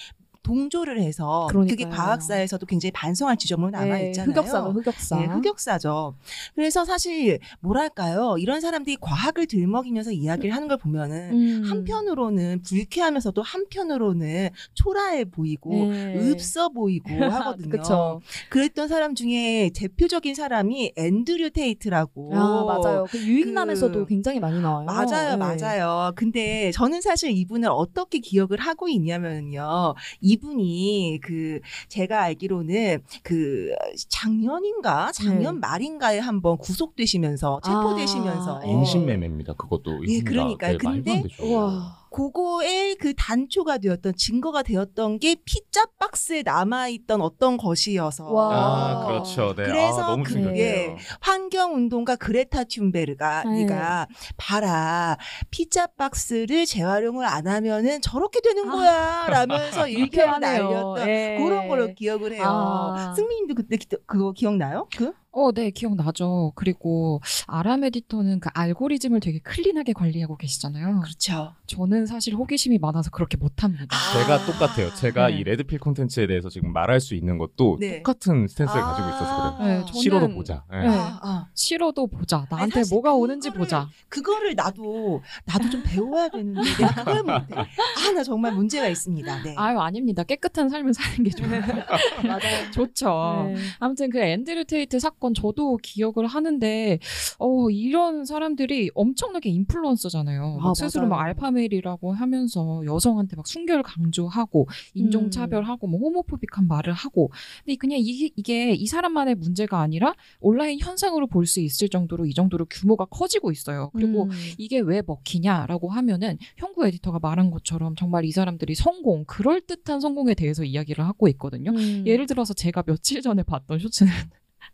[0.43, 1.89] 동조를 해서 그게 그러니까요.
[1.97, 4.31] 과학사에서도 굉장히 반성할 지점으로 남아 네, 있잖아요.
[4.31, 5.19] 흑역사가 흑역사.
[5.19, 6.15] 네, 흑역사죠.
[6.55, 8.35] 그래서 사실 뭐랄까요?
[8.37, 11.63] 이런 사람들이 과학을 들먹이면서 이야기를 하는 걸 보면은 음.
[11.69, 16.15] 한편으로는 불쾌하면서도 한편으로는 초라해 보이고 네.
[16.31, 17.69] 읍서 보이고 하거든요.
[17.69, 18.21] 그쵸.
[18.49, 22.31] 그랬던 사람 중에 대표적인 사람이 앤드류 테이트라고.
[22.35, 23.05] 아, 맞아요.
[23.09, 24.85] 그 유익남에서도 그- 굉장히 많이 나와요.
[24.85, 25.37] 맞아요, 네.
[25.37, 26.11] 맞아요.
[26.15, 29.93] 근데 저는 사실 이분을 어떻게 기억을 하고 있냐면요.
[30.21, 33.69] 이 분이 그 제가 알기로는 그
[34.09, 35.59] 작년인가 작년 네.
[35.61, 39.53] 말인가에 한번 구속되시면서 체포되시면서 아, 인신매매입니다.
[39.53, 40.19] 그것도 예.
[40.21, 40.77] 그러니까요.
[40.77, 41.43] 네, 말도 안 근데- 되죠.
[41.45, 42.02] 우와.
[42.13, 49.01] 그거의 그 단초가 되었던 증거가 되었던 게 피자 박스에 남아 있던 어떤 것이어서 와.
[49.01, 49.55] 아, 그렇죠.
[49.55, 49.63] 네.
[49.63, 50.57] 그래서 아, 그-.
[50.57, 50.95] 예.
[51.19, 53.63] 환경 운동가 그레타 툰베르가 네.
[53.65, 55.17] 네가 봐라
[55.49, 58.71] 피자 박스를 재활용을 안 하면은 저렇게 되는 아.
[58.75, 60.39] 거야 라면서 일편을.
[60.39, 61.37] 날렸던 예.
[61.43, 62.43] 그런 걸로 기억을 해요.
[62.45, 63.13] 아.
[63.15, 64.87] 승민님도 그때 기- 그거 기억나요?
[64.95, 65.13] 그?
[65.35, 66.51] 어, 네, 기억나죠.
[66.55, 71.01] 그리고 아람 에디터는 그 알고리즘을 되게 클린하게 관리하고 계시잖아요.
[71.01, 71.55] 그렇죠.
[71.65, 73.87] 저는 사실 호기심이 많아서 그렇게 못합니다.
[73.89, 74.13] 아.
[74.13, 74.93] 제가 똑같아요.
[74.93, 75.37] 제가 네.
[75.39, 77.97] 이 레드필 콘텐츠에 대해서 지금 말할 수 있는 것도 네.
[78.03, 78.85] 똑같은 스탠스를 아.
[78.91, 79.79] 가지고 있어서 그래요.
[79.79, 80.63] 네, 저는- 싫어도 보자.
[80.71, 80.77] 예.
[80.77, 80.87] 네.
[80.89, 81.47] 아, 아.
[81.55, 82.45] 싫어도 보자.
[82.51, 83.89] 나한테 사실 뭐가 오는지 그거를- 보자.
[84.09, 87.55] 그거를 나도 나도 좀 배워야 되는데 내가 그걸 못해.
[87.55, 89.41] 아 나 정말 문제가 있습니다.
[89.41, 89.55] 네.
[89.57, 90.21] 아유, 아닙니다.
[90.23, 91.61] 깨끗한 삶을 사는 게 좋아요.
[92.23, 92.69] 맞아요.
[92.71, 93.45] 좋죠.
[93.47, 93.55] 네.
[93.79, 96.99] 아무튼 그 앤드류 테이트 사건 저도 기억을 하는데
[97.39, 100.57] 어 이런 사람들이 엄청나게 인플루언서잖아요.
[100.59, 101.21] 아, 막 스스로 막.
[101.21, 107.31] 알파메일이라고 하면서 여성한테 막 순결 강조하고 인종 차별하고 뭐 호모포빅한 말을 하고
[107.63, 112.33] 근데 그냥 이게, 이게 이 사람만의 문제가 아니라 온라인 현상으로 볼 수 있을 정도로 이
[112.33, 113.91] 정도로 규모가 커지고 있어요.
[113.93, 114.29] 그리고 음.
[114.57, 120.33] 이게 왜 먹히냐라고 하면은 형구 에디터가 말한 것처럼 정말 이 사람들이 성공, 그럴 듯한 성공에
[120.33, 121.71] 대해서 이야기를 하고 있거든요.
[121.71, 122.03] 음.
[122.07, 124.11] 예를 들어서 제가 며칠 전에 봤던 쇼츠는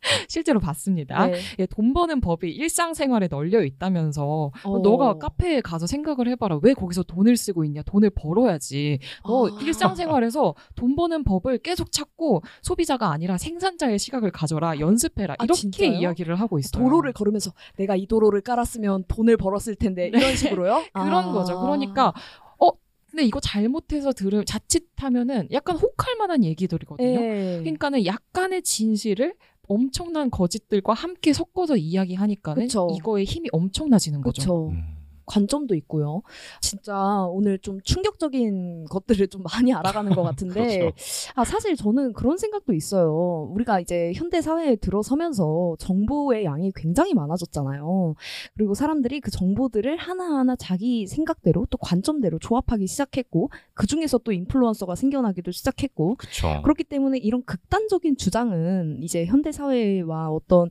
[0.27, 1.27] 실제로 봤습니다.
[1.27, 1.39] 네.
[1.59, 4.79] 예, 돈 버는 법이 일상생활에 널려 있다면서 어.
[4.79, 6.59] 너가 카페에 가서 생각을 해봐라.
[6.61, 7.81] 왜 거기서 돈을 쓰고 있냐?
[7.83, 8.99] 돈을 벌어야지.
[9.25, 9.61] 너 아.
[9.61, 14.79] 일상생활에서 돈 버는 법을 계속 찾고 소비자가 아니라 생산자의 시각을 가져라.
[14.79, 15.35] 연습해라.
[15.37, 15.91] 아, 이렇게 진짜요?
[15.91, 16.83] 이야기를 하고 있어요.
[16.83, 20.83] 도로를 걸으면서 내가 이 도로를 깔았으면 돈을 벌었을 텐데 이런 식으로요?
[20.93, 21.31] 그런 아.
[21.31, 21.59] 거죠.
[21.59, 22.13] 그러니까
[22.57, 22.69] 어
[23.09, 27.07] 근데 이거 잘못해서 들으면 자칫하면은 약간 혹할 만한 얘기들이거든요.
[27.21, 27.59] 예.
[27.59, 29.33] 그러니까는 약간의 진실을
[29.69, 32.89] 엄청난 거짓들과 함께 섞어서 이야기하니까는 그쵸.
[32.97, 34.69] 이거의 힘이 엄청나지는 거죠.
[34.69, 34.98] 음.
[35.29, 36.21] 관점도 있고요.
[36.59, 40.95] 진짜 오늘 좀 충격적인 것들을 좀 많이 알아가는 것 같은데, 그렇죠.
[41.35, 43.49] 아, 사실 저는 그런 생각도 있어요.
[43.53, 48.15] 우리가 이제 현대 사회에 들어서면서 정보의 양이 굉장히 많아졌잖아요.
[48.55, 54.95] 그리고 사람들이 그 정보들을 하나하나 자기 생각대로 또 관점대로 조합하기 시작했고, 그 중에서 또 인플루언서가
[54.95, 56.61] 생겨나기도 시작했고, 그렇죠.
[56.63, 60.69] 그렇기 때문에 이런 극단적인 주장은 이제 현대 사회와 어떤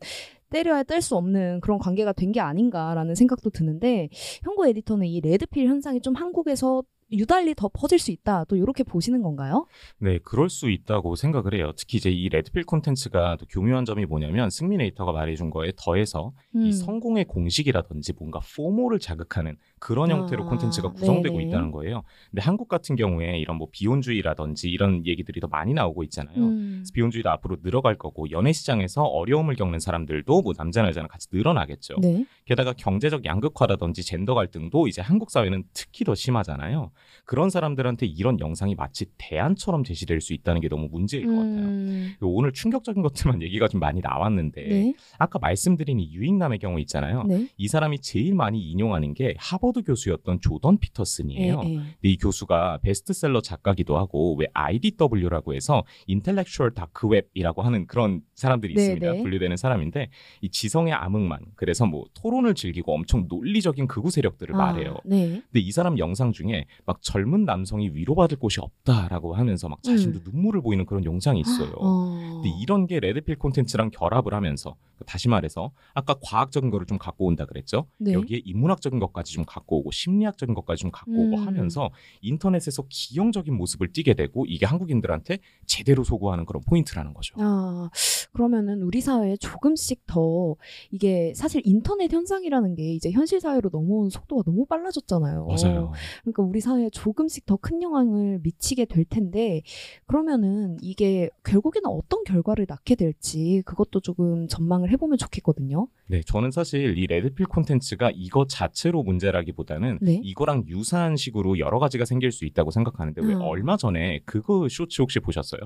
[0.50, 4.08] 떼려야 뗄 수 없는 그런 관계가 된 게 아닌가라는 생각도 드는데
[4.42, 8.44] 형구 에디터는 이 red pill 현상이 좀 한국에서 유달리 더 퍼질 수 있다.
[8.44, 9.64] 또 이렇게 보시는 건가요?
[9.98, 11.72] 네, 그럴 수 있다고 생각을 해요.
[11.74, 16.34] 특히 이제 이 red pill 콘텐츠가 또 교묘한 점이 뭐냐면 승민 에디터가 말해준 거에 더해서
[16.54, 16.66] 음.
[16.66, 21.48] 이 성공의 공식이라든지 뭔가 FOMO를 자극하는 그런 아, 형태로 콘텐츠가 구성되고 네네.
[21.48, 22.02] 있다는 거예요.
[22.30, 26.36] 근데 한국 같은 경우에 이런 뭐 비혼주의라든지 이런 얘기들이 더 많이 나오고 있잖아요.
[26.36, 26.84] 음.
[26.92, 31.96] 비혼주의도 앞으로 늘어갈 거고 연애 시장에서 어려움을 겪는 사람들도 뭐 남자나 여자나 같이 늘어나겠죠.
[32.00, 32.24] 네.
[32.44, 36.90] 게다가 경제적 양극화라든지 젠더 갈등도 이제 한국 사회는 특히 더 심하잖아요.
[37.28, 41.46] 그런 사람들한테 이런 영상이 마치 대안처럼 제시될 수 있다는 게 너무 문제일 것 같아요.
[41.46, 42.14] 음.
[42.22, 44.94] 오늘 충격적인 것들만 얘기가 좀 많이 나왔는데 네.
[45.18, 47.24] 아까 말씀드린 이 유익남의 경우 있잖아요.
[47.24, 47.46] 네.
[47.58, 51.60] 이 사람이 제일 많이 인용하는 게 하버드 교수였던 조던 피터슨이에요.
[51.64, 51.74] 예, 예.
[51.74, 58.72] 근데 이 교수가 베스트셀러 작가기도 하고 왜 IDW라고 해서 intellectual dark web이라고 하는 그런 사람들이
[58.72, 59.12] 네, 있습니다.
[59.12, 59.22] 네.
[59.22, 60.08] 분류되는 사람인데
[60.40, 64.96] 이 지성의 암흑망 그래서 뭐 토론을 즐기고 엄청 논리적인 극우 세력들을 아, 말해요.
[65.04, 65.42] 네.
[65.52, 70.62] 근데 이 사람 영상 중에 막 젊은 남성이 위로받을 곳이 없다라고 하면서 막 자신도 눈물을
[70.62, 71.70] 보이는 그런 영상이 있어요.
[71.70, 71.74] 음.
[71.78, 72.40] 어.
[72.42, 74.76] 근데 이런 게 red pill 콘텐츠랑 결합을 하면서
[75.06, 77.86] 다시 말해서 아까 과학적인 거를 좀 갖고 온다 그랬죠.
[77.98, 78.12] 네.
[78.12, 81.46] 여기에 인문학적인 것까지 좀 갖고 오고 심리학적인 것까지 좀 갖고 오고 음.
[81.46, 87.34] 하면서 인터넷에서 기형적인 모습을 띠게 되고 이게 한국인들한테 제대로 소구하는 그런 포인트라는 거죠.
[87.38, 87.90] 아,
[88.32, 90.56] 그러면은 우리 사회에 조금씩 더
[90.90, 95.46] 이게 사실 인터넷 현상이라는 게 이제 현실 사회로 넘어온 속도가 너무 빨라졌잖아요.
[95.46, 95.92] 맞아요.
[96.22, 99.62] 그러니까 우리 사회 사회에 조금씩 더 큰 영향을 미치게 될 텐데
[100.06, 105.88] 그러면은 이게 결국에는 어떤 결과를 낳게 될지 그것도 조금 전망을 해보면 좋겠거든요.
[106.06, 110.20] 네, 저는 사실 이 red pill 콘텐츠가 이거 자체로 문제라기보다는 네.
[110.22, 113.40] 이거랑 유사한 식으로 여러 가지가 생길 수 있다고 생각하는데 왜 음.
[113.42, 115.60] 얼마 전에 그거 쇼츠 혹시 보셨어요?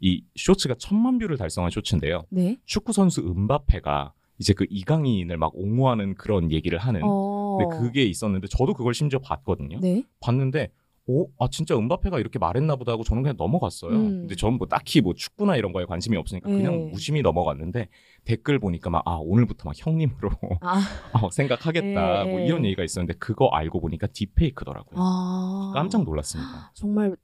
[0.00, 2.24] 이 쇼츠가 천만 뷰를 달성한 쇼츠인데요.
[2.30, 2.58] 네.
[2.66, 7.56] 축구 선수 음바페가 이제 그 이강인을 막 옹호하는 그런 얘기를 하는 어.
[7.58, 9.78] 근데 그게 있었는데 저도 그걸 심지어 봤거든요.
[9.80, 10.02] 네.
[10.20, 10.70] 봤는데
[11.08, 13.92] 오, 아 진짜 음바페가 이렇게 말했나 보다 하고 저는 그냥 넘어갔어요.
[13.92, 14.08] 음.
[14.20, 16.90] 근데 저는 뭐 딱히 뭐 축구나 이런 거에 관심이 없으니까 그냥 네.
[16.90, 17.88] 무심히 넘어갔는데
[18.24, 20.80] 댓글 보니까 막 아 오늘부터 막 형님으로 아.
[21.12, 22.46] 어, 생각하겠다 네, 뭐 네.
[22.46, 24.96] 이런 얘기가 있었는데 그거 알고 보니까 딥페이크더라고요.
[24.98, 25.70] 아.
[25.74, 26.72] 깜짝 놀랐습니다.
[26.74, 27.16] 정말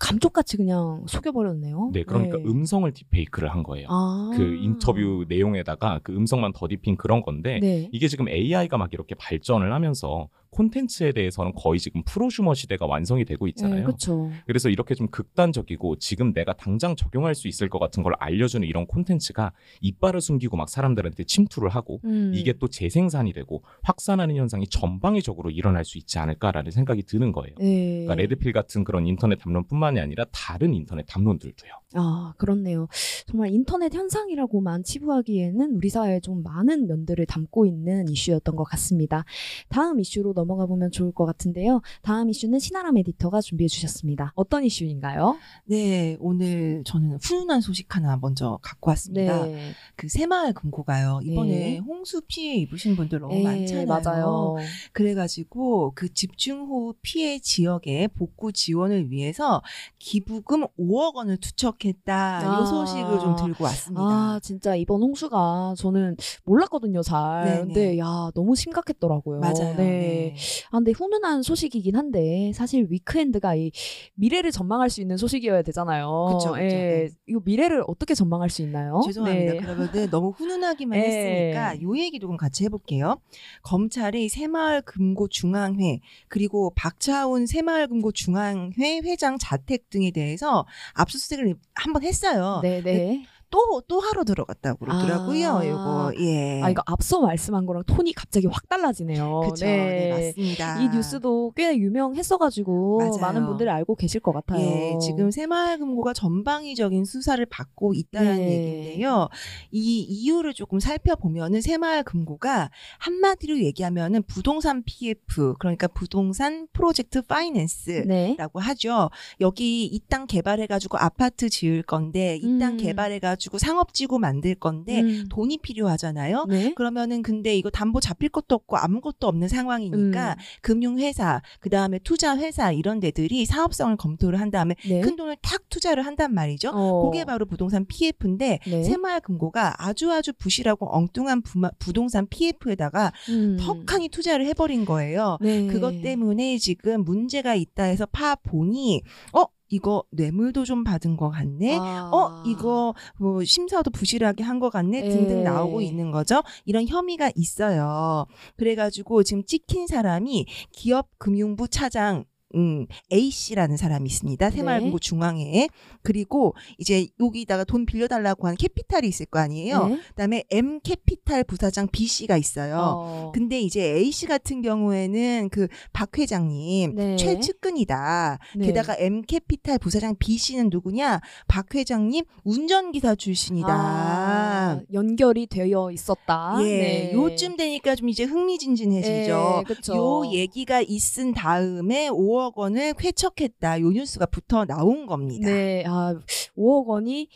[0.00, 1.90] 감쪽같이 그냥 속여버렸네요.
[1.92, 3.86] 네, 그러니까 음성을 딥페이크를 한 거예요.
[3.88, 4.32] 아.
[4.36, 7.88] 그 인터뷰 내용에다가 그 음성만 더딥힌 그런 건데 네.
[7.92, 13.46] 이게 지금 AI가 막 이렇게 발전을 하면서 콘텐츠에 대해서는 거의 지금 프로슈머 시대가 완성이 되고
[13.46, 13.76] 있잖아요.
[13.76, 14.28] 네, 그렇죠.
[14.44, 18.86] 그래서 이렇게 좀 극단적이고 지금 내가 당장 적용할 수 있을 것 같은 걸 알려주는 이런
[18.86, 22.32] 콘텐츠가 이빨을 숨기고 막 사람들한테 침투를 하고 음.
[22.34, 27.54] 이게 또 재생산이 되고 확산하는 현상이 전방위적으로 일어날 수 있지 않을까라는 생각이 드는 거예요.
[27.60, 28.04] 네.
[28.04, 31.70] 그러니까 레드필 같은 그런 인터넷 담론뿐만이 아니라 다른 인터넷 담론들도요.
[31.94, 32.88] 아, 그렇네요.
[33.26, 39.24] 정말 인터넷 현상이라고만 치부하기에는 우리 사회에 좀 많은 면들을 담고 있는 이슈였던 것 같습니다.
[39.68, 41.80] 다음 이슈로 넘 어가 보면 좋을 것 같은데요.
[42.02, 44.32] 다음 이슈는 신아람 에디터가 준비해 주셨습니다.
[44.34, 45.36] 어떤 이슈인가요?
[45.64, 49.46] 네, 오늘 저는 훈훈한 소식 하나 먼저 갖고 왔습니다.
[49.46, 49.72] 네.
[49.96, 51.20] 그 새마을 금고가요.
[51.22, 51.78] 이번에 네.
[51.78, 53.86] 홍수 피해 입으신 분들 너무 네, 많잖아요.
[53.86, 54.56] 맞아요.
[54.92, 59.62] 그래가지고 그 집중호우 피해 지역의 복구 지원을 위해서
[59.98, 62.14] 기부금 5억 원을 투척했다.
[62.14, 62.62] 아.
[62.62, 64.02] 이 소식을 좀 들고 왔습니다.
[64.02, 67.44] 아, 진짜 이번 홍수가 저는 몰랐거든요, 잘.
[67.44, 67.58] 네네.
[67.60, 69.40] 근데 야, 너무 심각했더라고요.
[69.40, 69.76] 맞아요.
[69.76, 70.27] 네.
[70.70, 73.70] 아, 근데 훈훈한 소식이긴 한데 사실 위크엔드가 이
[74.14, 76.26] 미래를 전망할 수 있는 소식이어야 되잖아요.
[76.32, 76.62] 그쵸, 그쵸.
[76.62, 76.68] 예.
[76.68, 77.08] 네.
[77.26, 79.00] 이거 미래를 어떻게 전망할 수 있나요?
[79.04, 79.52] 죄송합니다.
[79.52, 79.58] 네.
[79.58, 81.04] 그러면은 너무 훈훈하기만 네.
[81.52, 83.20] 했으니까 요 얘기 조금 같이 해볼게요.
[83.62, 92.02] 검찰이 새마을 금고 중앙회 그리고 박차훈 새마을 금고 중앙회 회장 자택 등에 대해서 압수수색을 한번
[92.02, 92.60] 했어요.
[92.62, 93.24] 네, 네.
[93.50, 93.58] 또
[93.88, 95.50] 또 하러 들어갔다고 그러더라고요.
[95.58, 95.64] 아.
[95.64, 96.62] 이거 예.
[96.62, 99.40] 아, 이거 앞서 말씀한 거랑 톤이 갑자기 확 달라지네요.
[99.40, 99.64] 그쵸.
[99.64, 100.10] 네.
[100.34, 100.80] 맞습니다.
[100.82, 103.16] 이 뉴스도 꽤 유명했어가지고 맞아요.
[103.20, 104.60] 많은 분들이 알고 계실 것 같아요.
[104.60, 108.52] 예, 지금 새마을금고가 전방위적인 수사를 받고 있다는 네.
[108.52, 109.28] 얘기인데요.
[109.70, 118.34] 이 이유를 조금 살펴보면은 새마을금고가 한마디로 얘기하면은 부동산 PF 그러니까 부동산 프로젝트 파이낸스 네.
[118.38, 119.10] 라고 하죠.
[119.40, 122.76] 여기 이 땅 개발해가지고 아파트 지을 건데 이땅 음.
[122.78, 125.26] 개발해가지고 상업지구 만들 건데 음.
[125.30, 126.46] 돈이 필요하잖아요.
[126.48, 126.74] 네.
[126.74, 130.36] 그러면은 근데 이거 담보 잡힐 것도 없고 아무것도 없는 상황이니까 음.
[130.62, 135.00] 금융회사 그 다음에 투자회사 이런 데들이 사업성을 검토를 한 다음에 네.
[135.00, 136.70] 큰 돈을 탁 투자를 한단 말이죠.
[136.74, 137.02] 어.
[137.10, 138.82] 그게 바로 부동산 PF인데 네.
[138.84, 143.56] 새마을금고가 아주 아주 부실하고 엉뚱한 부마- 부동산 PF에다가 음.
[143.60, 145.38] 턱하니 투자를 해버린 거예요.
[145.40, 145.66] 네.
[145.66, 151.78] 그것 때문에 지금 문제가 있다 해서 파 보니 어 이거 뇌물도 좀 받은 것 같네.
[151.78, 152.10] 아.
[152.12, 155.08] 어 이거 뭐 심사도 부실하게 한 것 같네 예.
[155.08, 156.42] 등등 나오고 있는 거죠.
[156.64, 158.26] 이런 혐의가 있어요.
[158.56, 162.24] 그래가지고 지금 찍힌 사람이 기업금융부 차장.
[162.54, 164.50] 음, A 씨라는 사람이 있습니다.
[164.50, 165.06] 새마을금고 네.
[165.08, 165.68] 중앙회에
[166.02, 169.86] 그리고 이제 여기다가 돈 빌려달라고 하는 캐피탈이 있을 거 아니에요.
[169.88, 170.00] 네.
[170.08, 172.76] 그다음에 M 캐피탈 부사장 B 씨가 있어요.
[172.78, 173.32] 어.
[173.34, 177.16] 근데 이제 A 씨 같은 경우에는 그 박 회장님 네.
[177.16, 178.38] 최측근이다.
[178.56, 178.66] 네.
[178.66, 181.20] 게다가 M 캐피탈 부사장 B 씨는 누구냐?
[181.46, 183.68] 박 회장님 운전기사 출신이다.
[183.68, 184.47] 아,
[184.92, 186.56] 연결이 되어 있었다.
[186.60, 187.12] 예, 네.
[187.12, 189.60] 요쯤 되니까 좀 이제 흥미진진해지죠.
[189.60, 189.96] 예, 그쵸.
[189.96, 193.80] 요 얘기가 있은 다음에 5억 원을 쾌척했다.
[193.80, 195.48] 요 뉴스가 붙어 나온 겁니다.
[195.48, 196.14] 네, 아,
[196.56, 197.28] 5억 원이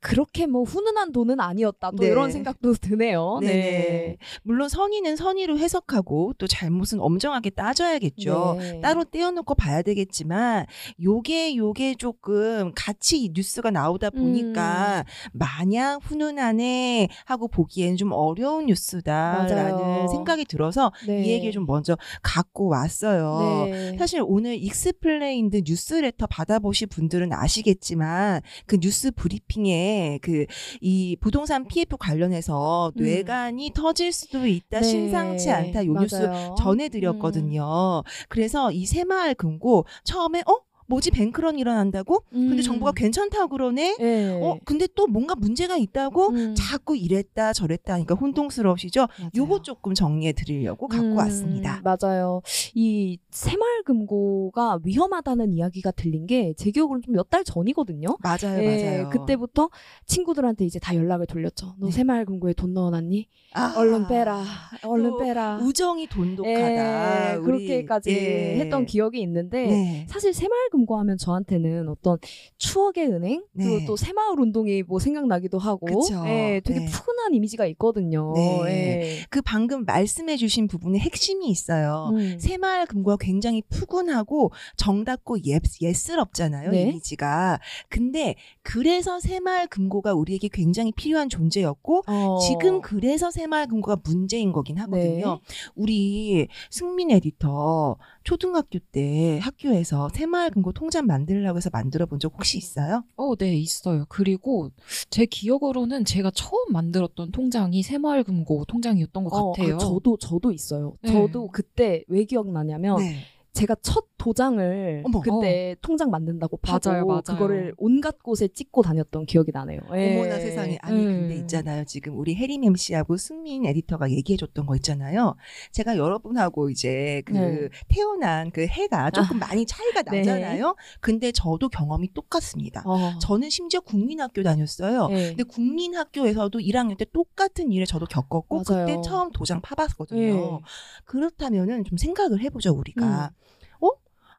[0.00, 1.90] 그렇게 뭐 훈훈한 돈은 아니었다.
[1.90, 2.06] 또 네.
[2.06, 3.38] 이런 생각도 드네요.
[3.42, 3.52] 네네.
[3.52, 4.16] 네.
[4.42, 8.56] 물론 선의는 선의로 해석하고 또 잘못은 엄정하게 따져야겠죠.
[8.58, 8.80] 네.
[8.80, 10.64] 따로 떼어놓고 봐야 되겠지만
[11.02, 15.38] 요게 요게 조금 같이 이 뉴스가 나오다 보니까 음.
[15.38, 20.08] 마냥 훈훈하네 하고 보기엔 좀 어려운 뉴스다라는 맞아요.
[20.08, 21.24] 생각이 들어서 네.
[21.24, 23.66] 이 얘기를 좀 먼저 갖고 왔어요.
[23.66, 23.98] 네.
[23.98, 29.89] 사실 오늘 explained 뉴스레터 받아보신 분들은 아시겠지만 그 뉴스 브리핑에
[30.22, 30.46] 그
[30.80, 33.02] 이 부동산 PF 관련해서 음.
[33.02, 34.82] 뇌관이 터질 수도 있다 네.
[34.82, 36.50] 심상치 않다 요 뉴스 맞아요.
[36.50, 36.56] 음.
[36.56, 38.02] 전해드렸거든요.
[38.28, 42.24] 그래서 이 새마을 금고 처음에 어 뭐지 뱅크런 일어난다고?
[42.30, 42.60] 근데 음.
[42.60, 43.96] 정부가 괜찮다 그러네.
[44.00, 44.40] 예.
[44.42, 46.54] 어 근데 또 뭔가 문제가 있다고 음.
[46.56, 49.06] 자꾸 이랬다 저랬다 하니까 혼동스러우시죠?
[49.18, 49.30] 맞아요.
[49.36, 51.80] 요거 조금 정리해 드리려고 갖고 음, 왔습니다.
[51.84, 52.42] 맞아요.
[52.74, 58.16] 이 새마을금고가 위험하다는 이야기가 들린 게 제 기억으로는 좀 몇 달 전이거든요.
[58.22, 59.10] 맞아요, 예, 맞아요.
[59.10, 59.68] 그때부터
[60.06, 61.74] 친구들한테 이제 다 연락을 돌렸죠.
[61.78, 61.92] 너 네.
[61.92, 63.28] 새마을금고에 돈 넣어놨니?
[63.52, 64.42] 아, 얼른 빼라.
[64.84, 65.58] 얼른 또 빼라.
[65.62, 67.32] 우정이 돈독하다.
[67.32, 68.56] 예, 우리- 그렇게까지 예.
[68.58, 70.06] 했던 기억이 있는데 네.
[70.08, 72.18] 사실 새마을금 고 하면 저한테는 어떤
[72.58, 73.84] 추억의 은행 그리고 네.
[73.86, 76.24] 또 새마을 운동이 뭐 생각나기도 하고 그쵸.
[76.26, 76.86] 예, 되게 네.
[76.86, 78.32] 푸근한 이미지가 있거든요.
[78.34, 78.60] 네.
[78.66, 79.24] 예.
[79.30, 82.10] 그 방금 말씀해주신 부분에 핵심이 있어요.
[82.14, 82.38] 음.
[82.38, 86.82] 새마을 금고가 굉장히 푸근하고 정답고 예, 예스럽잖아요 네.
[86.82, 87.60] 이미지가.
[87.88, 88.36] 근데
[88.72, 92.38] 그래서 새마을 금고가 우리에게 굉장히 필요한 존재였고 어.
[92.38, 95.40] 지금 그래서 새마을 금고가 문제인 거긴 하거든요.
[95.44, 95.54] 네.
[95.74, 102.58] 우리 승민 에디터 초등학교 때 학교에서 새마을 금고 통장 만들려고 해서 만들어 본 적 혹시
[102.58, 103.02] 있어요?
[103.16, 104.04] 어, 네, 있어요.
[104.10, 104.70] 그리고
[105.08, 109.76] 제 기억으로는 제가 처음 만들었던 통장이 새마을 금고 통장이었던 것 어, 같아요.
[109.76, 110.96] 아, 저도 저도 있어요.
[111.02, 111.10] 네.
[111.10, 113.16] 저도 그때 왜 기억나냐면 네.
[113.52, 115.20] 제가 첫 도장을 어머.
[115.20, 117.22] 그때 통장 만든다고 파고 맞아요, 맞아요.
[117.24, 119.80] 그거를 온갖 곳에 찍고 다녔던 기억이 나네요.
[119.94, 120.14] 예.
[120.18, 121.20] 어머나 세상에 아니 음.
[121.20, 125.36] 근데 있잖아요 지금 우리 혜림 MC하고 승민 에디터가 얘기해줬던 거 있잖아요
[125.72, 127.68] 제가 여러분하고 이제 그 네.
[127.88, 130.18] 태어난 그 해가 조금 많이 차이가 네.
[130.18, 133.18] 나잖아요 근데 저도 경험이 똑같습니다 어.
[133.22, 135.28] 저는 심지어 국민학교 다녔어요 예.
[135.28, 138.86] 근데 국민학교에서도 1학년 때 똑같은 일을 저도 겪었고 맞아요.
[138.86, 140.60] 그때 처음 도장 파봤거든요 예.
[141.06, 143.50] 그렇다면은 좀 생각을 해보죠 우리가 어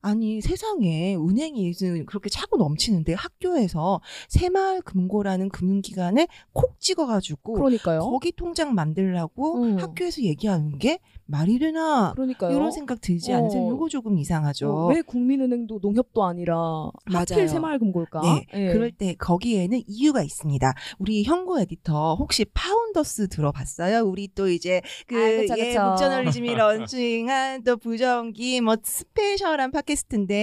[0.02, 1.74] 아니 세상에 은행이
[2.08, 8.00] 그렇게 차고 넘치는데 학교에서 새마을 금고라는 금융기관에 콕 찍어가지고 그러니까요.
[8.00, 9.78] 거기 통장 만들라고 음.
[9.78, 12.56] 학교에서 얘기하는 게 말이 되나 그러니까요.
[12.56, 13.68] 이런 생각 들지 않으세요?
[13.68, 13.74] 어.
[13.74, 14.70] 이거 조금 이상하죠.
[14.70, 17.48] 어, 왜 국민은행도 농협도 아니라 하필 맞아요.
[17.48, 18.22] 새마을 금고일까?
[18.22, 18.74] 네, 예.
[18.74, 20.74] 그럴 때 거기에는 이유가 있습니다.
[21.00, 24.02] 우리 현고 에디터 혹시 Founders 들어봤어요?
[24.04, 25.86] 우리 또 이제 그 아, 그쵸, 예, 그쵸.
[25.92, 30.36] 북저널리즘 이 런칭한 또 부정기 뭐 스페셜한 팟캐스트인데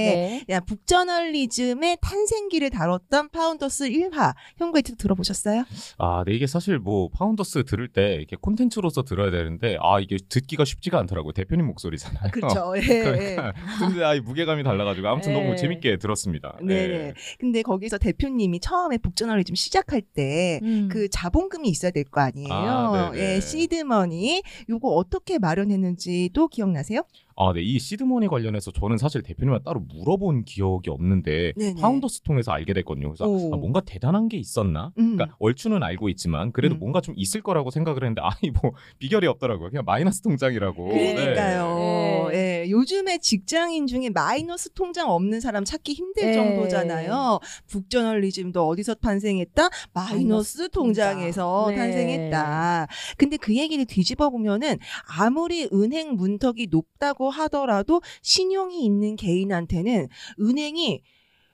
[0.47, 0.55] 네.
[0.55, 5.65] 야, 북저널리즘의 탄생기를 다뤘던 Founders 1화 현고 에디터 들어보셨어요?
[5.99, 10.65] 아, 네 이게 사실 뭐 Founders 들을 때 이렇게 콘텐츠로서 들어야 되는데 아 이게 듣기가
[10.65, 11.33] 쉽지가 않더라고요.
[11.33, 12.31] 대표님 목소리잖아요.
[12.33, 12.75] 그렇죠.
[12.77, 13.03] 예, 예.
[13.03, 15.41] 그러니까 근데 아, 이 무게감이 달라가지고 아무튼 네.
[15.41, 16.57] 너무 재밌게 들었습니다.
[16.61, 16.95] 네네.
[16.95, 17.15] 예.
[17.39, 20.89] 근데 거기서 대표님이 처음에 북저널리즘 시작할 때 음.
[20.91, 22.49] 그 자본금이 있어야 될 거 아니에요.
[22.53, 23.35] 아, 네네.
[23.37, 27.03] 예, seed money 요거 어떻게 마련했는지도 기억나세요?
[27.41, 27.63] 아, 네.
[27.63, 31.81] 이 시드머니 관련해서 저는 사실 대표님한테 따로 물어본 기억이 없는데 네네.
[31.81, 33.09] 파운더스 통해서 알게 됐거든요.
[33.11, 33.55] 그래서 오.
[33.55, 34.93] 아, 뭔가 대단한 게 있었나?
[34.99, 35.15] 음.
[35.15, 36.81] 그러니까 얼추는 알고 있지만 그래도 음.
[36.81, 39.71] 뭔가 좀 있을 거라고 생각을 했는데 아니 뭐 비결이 없더라고요.
[39.71, 40.89] 그냥 마이너스 통장이라고.
[40.89, 42.29] 그러니까요.
[42.31, 42.65] 네.
[42.65, 46.33] 예, 요즘에 직장인 중에 마이너스 통장 없는 사람 찾기 힘들 네.
[46.35, 47.39] 정도잖아요.
[47.69, 49.69] 북저널리즘도 어디서 탄생했다?
[49.93, 51.71] 마이너스 마이너스 통장에서 통장.
[51.71, 51.77] 네.
[51.77, 52.87] 탄생했다.
[53.17, 54.79] 근데 그 얘기를 뒤집어 보면은
[55.19, 60.09] 아무리 은행 문턱이 높다고 하더라도 신용이 있는 개인한테는
[60.41, 61.03] 은행이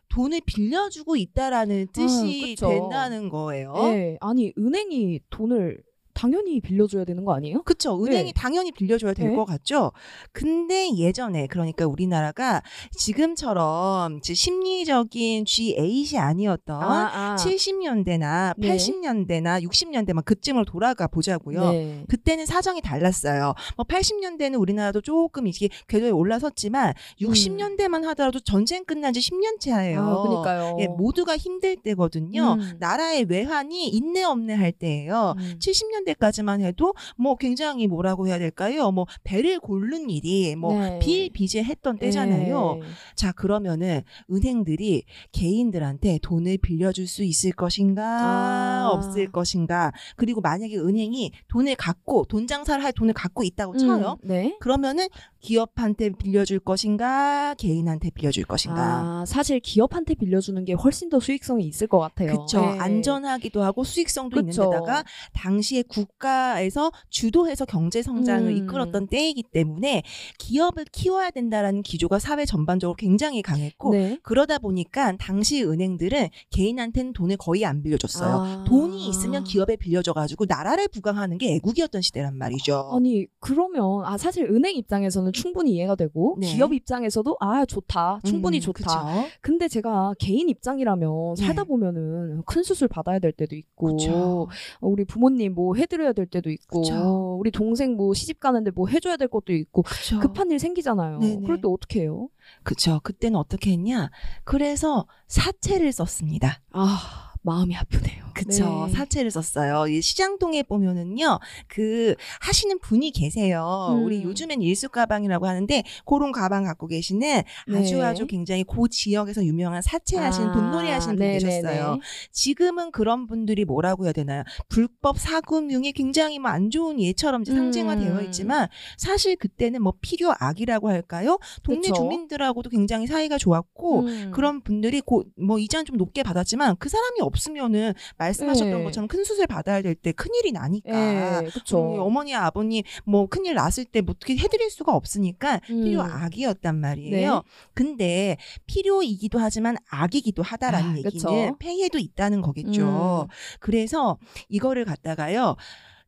[0.09, 2.69] 돈을 빌려주고 있다라는 뜻이 그쵸.
[2.69, 3.75] 된다는 거예요.
[3.85, 4.17] 예.
[4.21, 5.83] 아니 은행이 돈을
[6.15, 7.63] 당연히 빌려줘야 되는 거 아니에요?
[7.63, 8.03] 그쵸.
[8.03, 8.41] 은행이 네.
[8.41, 9.37] 당연히 빌려줘야 될 네.
[9.37, 9.93] 것 같죠.
[10.33, 17.37] 근데 예전에 그러니까 우리나라가 지금처럼 심리적인 G8이 아니었던 아.
[17.37, 18.77] 70년대나 네.
[18.77, 21.73] 80년대나 60년대 막 그쯤으로 돌아가 보자고요.
[21.73, 22.05] 네.
[22.09, 23.55] 그때는 사정이 달랐어요.
[23.77, 30.23] 뭐 80년대는 우리나라도 조금 이게 궤도에 올라섰지만 60년대만 하더라도 전쟁 끝난 지 10년째 예요 아,
[30.23, 30.77] 그러니까요.
[30.81, 32.55] 예, 모두가 힘들 때거든요.
[32.55, 32.77] 음.
[32.79, 35.35] 나라의 외환이 인내 없네 할 때예요.
[35.39, 35.59] 음.
[35.59, 38.91] 70년 대까지만 해도 뭐 굉장히 뭐라고 해야 될까요?
[38.91, 40.99] 뭐 배를 고른 일이 뭐 네.
[40.99, 42.79] 비일비재했던 때잖아요.
[42.81, 42.87] 네.
[43.15, 48.89] 자 그러면은 은행들이 개인들한테 돈을 빌려줄 수 있을 것인가 아.
[48.91, 54.19] 없을 것인가 그리고 만약에 은행이 돈을 갖고 돈 장사를 할 돈을 갖고 있다고 쳐요.
[54.23, 54.57] 음, 네.
[54.61, 55.09] 그러면은
[55.41, 58.81] 기업한테 빌려줄 것인가 개인한테 빌려줄 것인가.
[58.81, 62.47] 아, 사실 기업한테 빌려주는 게 훨씬 더 수익성이 있을 것 같아요.
[62.51, 62.79] 네.
[62.79, 64.63] 안전하기도 하고 수익성도 그쵸.
[64.63, 68.57] 있는데다가 당시에 국가에서 주도해서 경제 성장을 음.
[68.57, 70.03] 이끌었던 때이기 때문에
[70.39, 74.19] 기업을 키워야 된다라는 기조가 사회 전반적으로 굉장히 강했고 네.
[74.23, 78.35] 그러다 보니까 당시 은행들은 개인한테는 돈을 거의 안 빌려줬어요.
[78.35, 78.65] 아.
[78.67, 82.91] 돈이 있으면 기업에 빌려줘 가지고 나라를 부강하는 게 애국이었던 시대란 말이죠.
[82.95, 86.53] 아니 그러면 아 사실 은행 입장에서는 충분히 이해가 되고 네.
[86.53, 89.29] 기업 입장에서도 아 좋다 충분히 음, 좋다 그쵸?
[89.41, 91.45] 근데 제가 개인 입장이라면 네.
[91.45, 94.49] 살다 보면은 큰 수술 받아야 될 때도 있고 그쵸.
[94.81, 97.37] 어, 우리 부모님 뭐 해드려야 될 때도 있고 그쵸.
[97.39, 100.19] 우리 동생 뭐 시집 가는데 뭐 해줘야 될 것도 있고 그쵸.
[100.21, 101.19] 급한 일 생기잖아요.
[101.19, 101.43] 네네.
[101.43, 102.29] 그럴 때 어떻게 해요?
[102.63, 103.01] 그쵸.
[103.03, 104.11] 그때는 어떻게 했냐?
[104.45, 106.61] 그래서 사채를 썼습니다.
[106.73, 108.25] 아 마음이 아프네요.
[108.33, 108.87] 그쵸.
[108.89, 108.95] 네.
[108.95, 109.87] 사채를 썼어요.
[109.87, 113.91] 이 시장통에 보면은요, 그, 하시는 분이 계세요.
[113.93, 114.05] 음.
[114.05, 117.43] 우리 요즘엔 일수 가방이라고 하는데, 그런 가방 갖고 계시는
[117.75, 118.03] 아주 네.
[118.03, 121.31] 아주 굉장히 그 지역에서 유명한 사채 하시는 돈놀이 하시는 분 아.
[121.31, 121.99] 계셨어요.
[122.33, 124.43] 지금은 그런 분들이 뭐라고 해야 되나요?
[124.69, 128.25] 불법 사금융이 굉장히 뭐 안 좋은 예처럼 이제 상징화되어 음.
[128.25, 131.39] 있지만, 사실 그때는 뭐 필요악이라고 할까요?
[131.63, 131.95] 동네 그쵸.
[131.95, 134.31] 주민들하고도 굉장히 사이가 좋았고, 음.
[134.33, 138.85] 그런 분들이 고, 뭐 이자는 좀 높게 받았지만 그 사람이 없 으면은 말씀하셨던 네.
[138.85, 141.95] 것처럼 큰 수술 받아야 될 때 큰일이 나니까 예, 그쵸.
[141.95, 145.85] 음, 어머니 아버님 뭐 큰일 났을 때 뭐 어떻게 해드릴 수가 없으니까 음.
[145.85, 147.35] 필요 악이었단 말이에요.
[147.35, 147.41] 네.
[147.75, 151.57] 근데 필요이기도 하지만 악이기도 하다라는 아, 얘기는 그쵸.
[151.59, 153.29] 폐해도 있다는 거겠죠.
[153.31, 153.35] 음.
[153.61, 154.19] 그래서
[154.49, 155.57] 이거를 갖다가요.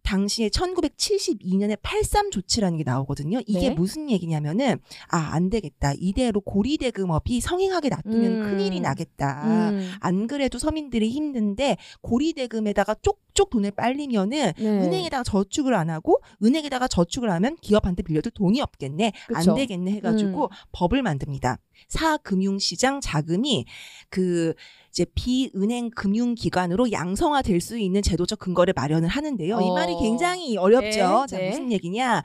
[0.06, 3.40] 당시에 1972년에 83 조치라는 게 나오거든요.
[3.46, 3.74] 이게 네.
[3.74, 5.92] 무슨 얘기냐면은 아, 안 되겠다.
[5.98, 8.42] 이대로 고리 대금업이 성행하게 놔두면 음.
[8.44, 9.70] 큰일이 나겠다.
[9.70, 9.90] 음.
[10.00, 14.64] 안 그래도 서민들이 힘든데 고리 대금에다가 쪽 쪽 돈을 빨리면은 네.
[14.64, 19.12] 은행에다가 저축을 안 하고 은행에다가 저축을 하면 기업한테 빌려줄 돈이 없겠네.
[19.29, 19.51] 그쵸.
[19.51, 20.49] 안 되겠네 해가지고 음.
[20.72, 21.59] 법을 만듭니다.
[21.88, 23.66] 사금융시장 자금이
[24.09, 24.55] 그
[24.90, 29.61] 이제 비은행 금융기관으로 양성화될 수 있는 제도적 근거를 마련을 하는데요.
[29.61, 29.75] 이 어.
[29.75, 30.87] 말이 굉장히 어렵죠.
[30.88, 31.51] 네, 자 네.
[31.51, 32.22] 무슨 얘기냐?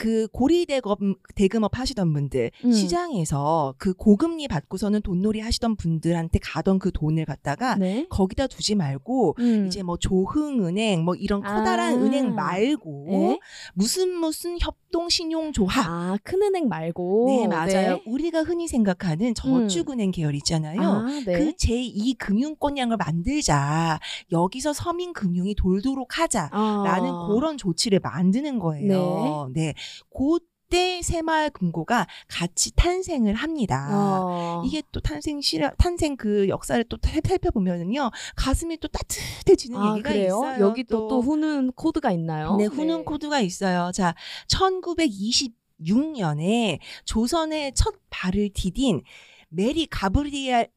[0.00, 2.72] 그 고리 대금 대금업 하시던 분들 음.
[2.72, 8.06] 시장에서 그 고금리 받고서는 돈놀이 하시던 분들한테 가던 그 돈을 갖다가 네.
[8.08, 9.66] 거기다 두지 말고 음.
[9.66, 11.96] 이제 뭐 조흥은행 뭐 이런 커다란 아.
[12.02, 13.40] 은행 말고 네.
[13.74, 17.26] 무슨 무슨 협동신용조합 아, 큰 은행 말고.
[17.28, 21.38] 네 맞아요 우리가 흔히 생각하는 저축은행 계열 있잖아요 아, 네.
[21.38, 24.00] 그 제2 금융권량을 만들자
[24.32, 27.26] 여기서 서민 금융이 돌도록 하자라는 아.
[27.28, 29.74] 그런 조치를 만드는 거예요 네
[30.14, 34.62] 그때 새마을금고가 같이 탄생을 합니다 어.
[34.64, 40.10] 이게 또 탄생 실 탄생 그 역사를 또 살- 살펴보면은요 가슴이 또 따뜻해지는 아, 얘기가
[40.10, 40.26] 그래요?
[40.26, 40.60] 있어요.
[40.64, 42.54] 여기 또, 또 후는 코드가 있나요?
[42.56, 43.90] 네 후는 코드가 있어요.
[43.92, 44.14] 자
[44.48, 49.02] 1926년에 조선의 첫 발을 디딘
[49.48, 50.68] 메리 가브리엘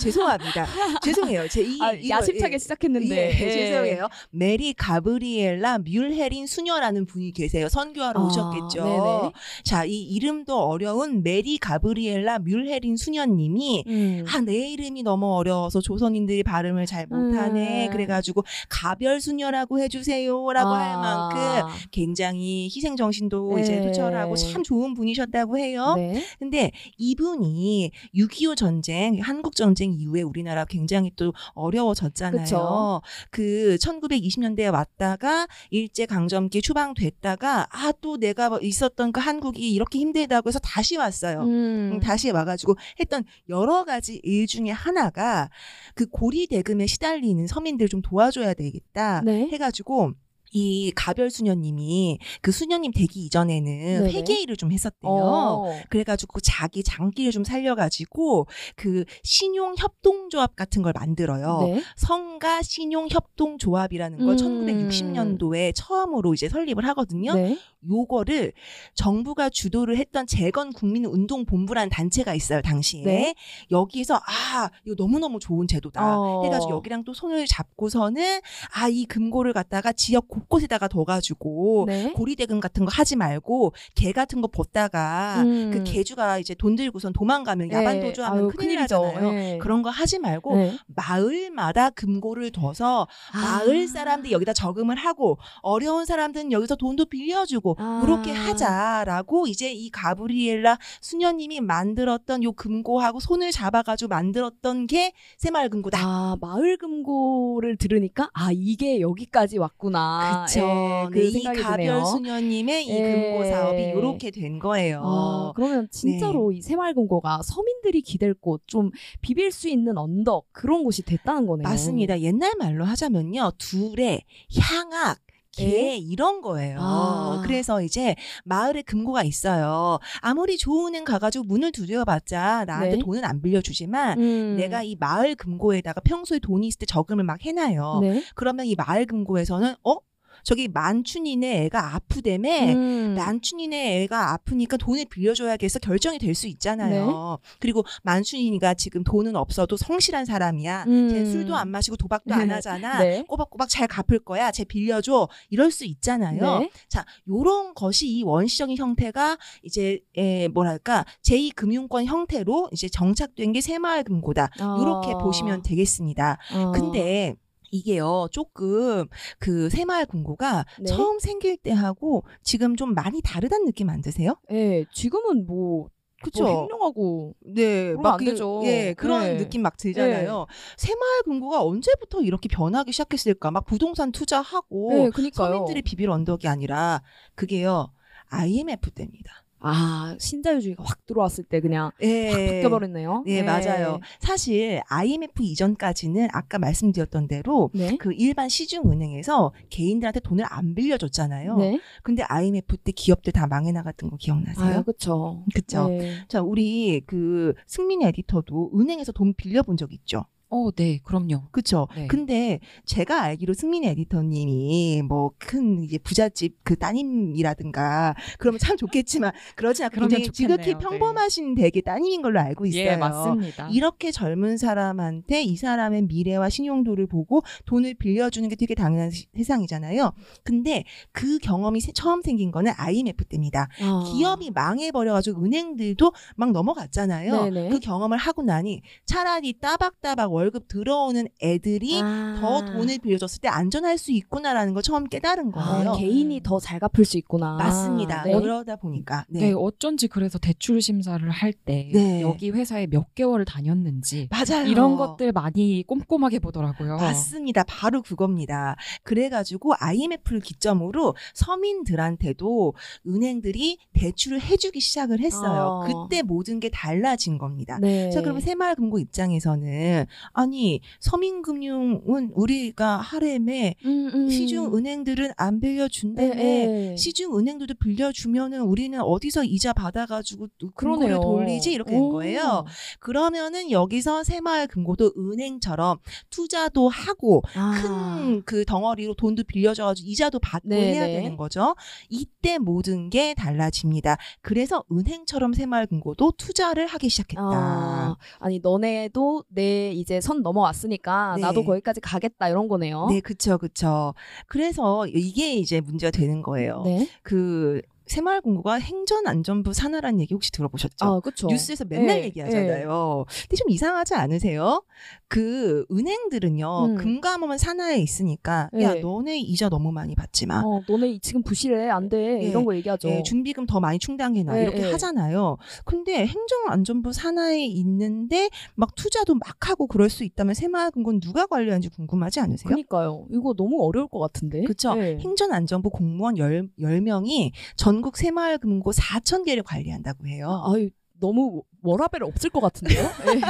[0.00, 0.66] 죄송합니다.
[1.02, 1.48] 죄송해요.
[1.48, 3.32] 제가 아, 야심차게 시작했는데.
[3.32, 4.08] 예, 죄송해요.
[4.30, 7.68] 메리 가브리엘라 뮬헤린 수녀라는 분이 계세요.
[7.68, 8.84] 선교하러 아, 오셨겠죠.
[8.84, 9.32] 네네.
[9.64, 14.24] 자, 이 이름도 어려운 메리 가브리엘라 뮬헤린 수녀님이 음.
[14.28, 17.86] 아, 내 이름이 너무 어려워서 조선인들이 발음을 잘 못하네.
[17.86, 17.92] 음.
[17.92, 20.78] 그래가지고 가별 수녀라고 해주세요라고 아.
[20.78, 23.86] 할 만큼 굉장히 희생 정신도 이제 네.
[23.86, 25.94] 투철하고 참 좋은 분이셨다고 해요.
[25.96, 26.24] 네.
[26.40, 32.42] 근데 이분이 6.25 전쟁, 한국 전쟁 이후에 우리나라 굉장히 또 어려워졌잖아요.
[32.42, 33.02] 그쵸.
[33.30, 40.58] 그 1920년대에 왔다가 일제 강점기 추방됐다가 아 또 내가 있었던 그 한국이 이렇게 힘들다고 해서
[40.58, 41.42] 다시 왔어요.
[41.42, 41.92] 음.
[41.94, 45.50] 음, 다시 와가지고 했던 여러 가지 일 중에 하나가
[45.94, 49.48] 그 고리 대금에 시달리는 서민들 좀 도와줘야 되겠다 네.
[49.50, 50.12] 해가지고
[50.52, 54.12] 이 가별 수녀님이 그 수녀님 되기 이전에는 네네.
[54.12, 55.10] 회계 일을 좀 했었대요.
[55.10, 55.80] 어.
[55.88, 61.60] 그래가지고 자기 장기를 좀 살려가지고 그 신용 협동조합 같은 걸 만들어요.
[61.62, 61.82] 네.
[61.96, 64.36] 성가 신용 협동조합이라는 걸 음.
[64.36, 67.34] 1960년도에 처음으로 이제 설립을 하거든요.
[67.34, 67.58] 네.
[67.88, 68.52] 요거를
[68.94, 73.04] 정부가 주도를 했던 재건 국민 운동 본부라는 단체가 있어요, 당시에.
[73.04, 73.34] 네.
[73.70, 76.18] 여기에서, 아, 이거 너무너무 좋은 제도다.
[76.18, 76.44] 어.
[76.44, 78.40] 해가지고 여기랑 또 손을 잡고서는,
[78.74, 82.12] 아, 이 금고를 갖다가 지역 곳곳에다가 둬가지고, 네.
[82.12, 85.70] 고리대금 같은 거 하지 말고, 개 같은 거 벗다가, 음.
[85.72, 87.76] 그 개주가 이제 돈 들고선 도망가면 네.
[87.76, 89.02] 야반 도주하면 아유, 큰일 큰일이죠.
[89.02, 89.32] 나잖아요.
[89.32, 89.58] 네.
[89.58, 90.78] 그런 거 하지 말고, 네.
[90.86, 93.40] 마을마다 금고를 둬서 아.
[93.40, 98.00] 마을 사람들이 여기다 저금을 하고 어려운 사람들은 여기서 돈도 빌려주고 아.
[98.02, 105.98] 그렇게 하자라고 이제 이 가브리엘라 수녀님이 만들었던 요 금고하고 손을 잡아가지고 만들었던 게 새마을 금고다.
[106.00, 110.29] 아, 마을 금고를 들으니까 아, 이게 여기까지 왔구나.
[110.46, 110.60] 그쵸.
[110.60, 112.04] 예, 그 네, 이 생각이 가별.
[112.04, 113.12] 수녀님의 이 예.
[113.12, 115.02] 금고 사업이 이렇게 된 거예요.
[115.04, 118.90] 아, 그러면 진짜로 이 새마을금고가 서민들이 기댈 곳, 좀
[119.20, 121.68] 비빌 수 있는 언덕 그런 곳이 됐다는 거네요.
[121.68, 122.20] 맞습니다.
[122.20, 123.52] 옛날 말로 하자면요.
[123.58, 124.22] 둘의
[124.58, 125.18] 향악
[125.52, 125.96] 개 예?
[125.96, 126.78] 이런 거예요.
[126.80, 127.42] 아.
[127.44, 128.14] 그래서 이제
[128.44, 129.98] 마을에 금고가 있어요.
[130.20, 132.98] 아무리 좋은 은 가가지고 문을 두드려봤자 나한테 네.
[132.98, 134.56] 돈은 안 빌려주지만 음.
[134.56, 137.98] 내가 이 마을 금고에다가 평소에 돈이 있을 때 저금을 막 해놔요.
[138.00, 138.22] 네.
[138.34, 139.96] 그러면 이 마을 금고에서는 어?
[140.44, 143.14] 저기 만춘이네 애가 아프대매 음.
[143.16, 147.38] 만춘이네 애가 아프니까 돈을 빌려줘야겠어 결정이 될 수 있잖아요.
[147.42, 147.56] 네.
[147.58, 150.84] 그리고 만춘이가 지금 돈은 없어도 성실한 사람이야.
[150.86, 151.08] 음.
[151.10, 152.54] 쟤 술도 안 마시고 도박도 안 네.
[152.54, 152.98] 하잖아.
[153.00, 153.24] 네.
[153.26, 154.50] 꼬박꼬박 잘 갚을 거야.
[154.52, 155.28] 쟤 빌려줘.
[155.50, 156.60] 이럴 수 있잖아요.
[156.60, 156.70] 네.
[156.88, 164.50] 자, 요런 것이 이 원시적인 형태가 이제 에, 뭐랄까 제2금융권 형태로 이제 정착된 게 새마을금고다.
[164.80, 165.18] 이렇게 아.
[165.18, 166.38] 보시면 되겠습니다.
[166.52, 166.72] 아.
[166.74, 167.34] 근데
[167.70, 169.06] 이게요 조금
[169.38, 170.84] 그 새마을 금고가 네.
[170.86, 174.36] 처음 생길 때하고 지금 좀 많이 다르다는 느낌 안 드세요?
[174.50, 175.88] 예, 지금은 뭐,
[176.22, 176.44] 그쵸?
[176.44, 178.60] 뭐 횡령하고 네, 그러면 막안 그- 되죠.
[178.64, 179.36] 예, 그런 네.
[179.38, 180.46] 느낌 막 들잖아요.
[180.76, 183.50] 새마을 금고가 언제부터 이렇게 변하기 시작했을까?
[183.50, 185.30] 막 부동산 투자하고 네.
[185.32, 187.02] 서민들의 비빌 언덕이 아니라
[187.36, 187.92] 그게요
[188.28, 189.44] IMF 때입니다.
[189.60, 192.30] 아, 신자유주의가 확 들어왔을 때 그냥 예.
[192.30, 193.24] 확 바뀌어버렸네요.
[193.26, 194.00] 네, 맞아요.
[194.18, 197.96] 사실 IMF 이전까지는 아까 말씀드렸던 대로 네.
[197.98, 201.56] 그 일반 시중은행에서 개인들한테 돈을 안 빌려줬잖아요.
[201.56, 201.80] 네.
[202.02, 204.78] 근데 IMF 때 기업들 다 망해 나갔던 거 기억나세요?
[204.78, 205.44] 아, 그쵸.
[205.54, 205.88] 그쵸?
[205.88, 206.24] 네.
[206.28, 210.24] 자, 우리 그 승민 에디터도 은행에서 돈 빌려본 적 있죠?
[210.52, 211.44] 어, 네, 그럼요.
[211.52, 211.86] 그쵸?
[211.94, 212.06] 네.
[212.08, 219.84] 근데 제가 알기로 승민 에디터님이 뭐 큰 이제 부잣집 그 따님이라든가 그러면 참 좋겠지만 그러지
[219.84, 220.78] 않고 굉장히 지극히 좋겠네요.
[220.78, 220.84] 네.
[220.98, 222.82] 평범하신 되게 따님인 걸로 알고 있어요.
[222.82, 223.68] 예, 맞습니다.
[223.70, 230.12] 이렇게 젊은 사람한테 이 사람의 미래와 신용도를 보고 돈을 빌려주는 게 되게 당연한 시- 세상이잖아요.
[230.42, 233.68] 근데 그 경험이 세- 처음 생긴 거는 IMF 때입니다.
[233.80, 234.04] 아.
[234.12, 237.44] 기업이 망해버려가지고 은행들도 막 넘어갔잖아요.
[237.44, 237.68] 네네.
[237.70, 242.38] 그 경험을 하고 나니 차라리 따박따박 월급 들어오는 애들이 아.
[242.40, 245.90] 더 돈을 빌려줬을 때 안전할 수 있구나라는 걸 처음 깨달은 거예요.
[245.92, 247.56] 아, 개인이 더 잘 갚을 수 있구나.
[247.56, 248.22] 맞습니다.
[248.24, 248.32] 네.
[248.32, 249.40] 그러다 보니까 네.
[249.40, 249.52] 네.
[249.56, 252.20] 어쩐지 그래서 대출 심사를 할때 네.
[252.22, 254.66] 여기 회사에 몇 개월을 다녔는지 맞아요.
[254.66, 256.96] 이런 것들 많이 꼼꼼하게 보더라고요.
[256.96, 257.64] 맞습니다.
[257.64, 258.76] 바로 그겁니다.
[259.02, 262.74] 그래가지고 IMF를 기점으로 서민들한테도
[263.06, 265.82] 은행들이 대출을 해주기 시작을 했어요.
[265.82, 265.86] 아.
[265.86, 267.78] 그때 모든 게 달라진 겁니다.
[267.80, 268.10] 네.
[268.10, 274.30] 자, 그러면 새마을금고 입장에서는 아니 서민금융은 우리가 하렘에 음, 음.
[274.30, 276.96] 시중 은행들은 안 빌려준다며 네, 네.
[276.96, 281.20] 시중 은행들도 빌려주면은 우리는 어디서 이자 받아가지고 금고를.
[281.20, 282.10] 돌리지 이렇게 된 오.
[282.10, 282.64] 거예요.
[282.98, 285.98] 그러면은 여기서 새마을 금고도 은행처럼
[286.30, 288.18] 투자도 하고 아.
[288.18, 290.94] 큰그 덩어리로 돈도 빌려줘가지고 이자도 받고 네네.
[290.94, 291.74] 해야 되는 거죠.
[292.08, 294.16] 이때 모든 게 달라집니다.
[294.42, 297.42] 그래서 은행처럼 새마을 금고도 투자를 하기 시작했다.
[297.42, 301.42] 아, 아니 너네도 내 이제 선 넘어왔으니까 네.
[301.42, 303.06] 나도 거기까지 가겠다 이런 거네요.
[303.08, 304.14] 네, 그쵸, 그쵸.
[304.46, 306.82] 그래서 이게 이제 문제가 되는 거예요.
[306.84, 307.08] 네.
[307.22, 311.04] 그 새마을금고가 행전안전부 산하라는 얘기 혹시 들어보셨죠?
[311.04, 311.46] 아, 그렇죠.
[311.46, 313.24] 뉴스에서 맨날 네, 얘기하잖아요.
[313.48, 314.82] 근데 좀 이상하지 않으세요?
[315.28, 316.94] 그 은행들은요, 음.
[316.96, 319.00] 금감원은 산하에 있으니까, 야, 네.
[319.00, 320.60] 너네 이자 너무 많이 받지 마.
[320.64, 322.42] 어, 너네 지금 부실해 안 돼.
[322.42, 323.08] 예, 이런 거 얘기하죠.
[323.08, 324.58] 예, 준비금 더 많이 충당해놔.
[324.58, 324.90] 예, 이렇게 예.
[324.90, 325.56] 하잖아요.
[325.84, 332.40] 근데 행정안전부 산하에 있는데, 막 투자도 막 하고 그럴 수 있다면 새마을금고는 누가 관리하는지 궁금하지
[332.40, 332.68] 않으세요?
[332.68, 333.26] 그니까요.
[333.30, 334.64] 이거 너무 어려울 것 같은데.
[334.64, 334.94] 그쵸.
[334.94, 335.16] 네.
[335.18, 340.62] 행정안전부 공무원 10, 10명이 전국 새마을금고 4천 개를 관리한다고 해요.
[340.66, 343.02] 아유, 너무 워라벨 없을 것 같은데요?
[343.34, 343.40] 예.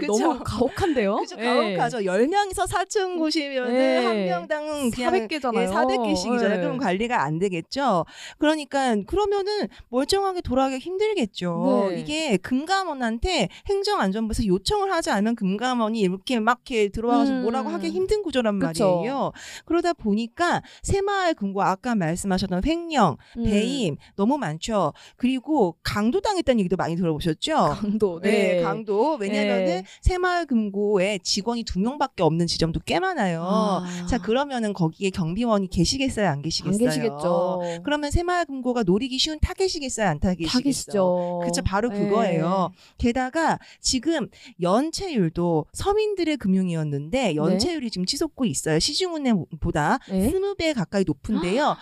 [0.00, 0.18] 그쵸.
[0.18, 1.16] 너무 가혹한데요?
[1.16, 1.44] 그죠 예.
[1.44, 1.98] 가혹하죠.
[1.98, 4.04] 10명이서 4천 곳이면 네.
[4.04, 5.62] 한 명당 그냥 400개잖아요.
[5.62, 6.48] 예, 400개씩이잖아요.
[6.48, 6.60] 네.
[6.60, 8.04] 그럼 관리가 안 되겠죠.
[8.38, 11.88] 그러니까 그러면은 멀쩡하게 돌아가기 힘들겠죠.
[11.90, 12.00] 네.
[12.00, 17.42] 이게 금감원한테 행정안전부에서 요청을 하지 않으면 금감원이 이렇게 막 이렇게 들어와서 음.
[17.42, 18.96] 뭐라고 하기 힘든 구조란 그쵸.
[18.96, 19.32] 말이에요.
[19.64, 23.44] 그러다 보니까 새마을 금고 아까 말씀하셨던 횡령, 음.
[23.44, 24.92] 배임 너무 많죠.
[25.16, 27.78] 그리고 강도당했다는 얘기도 많이 들어보셨죠.
[27.80, 28.20] 강도.
[28.22, 28.62] 네, 네.
[28.62, 29.14] 강도.
[29.14, 29.84] 왜냐면은 네.
[30.02, 33.42] 새마을금고에 직원이 두 명밖에 없는 지점도 꽤 많아요.
[33.44, 34.06] 아.
[34.08, 36.88] 자, 그러면은 거기에 경비원이 계시겠어요, 안안 계시겠어요?
[36.88, 37.60] 계시겠죠.
[37.84, 40.60] 그러면 새마을금고가 노리기 쉬운 타겟이겠어요, 안 타겟이겠어요?
[40.60, 41.40] 타깃이죠.
[41.44, 41.98] 그쵸, 바로 네.
[41.98, 42.72] 그거예요.
[42.98, 44.28] 게다가 지금
[44.60, 48.78] 연체율도 서민들의 금융이었는데 연체율이 지금 치솟고 있어요.
[48.78, 50.30] 시중은행보다 네.
[50.30, 51.76] 스무 배 가까이 높은데요.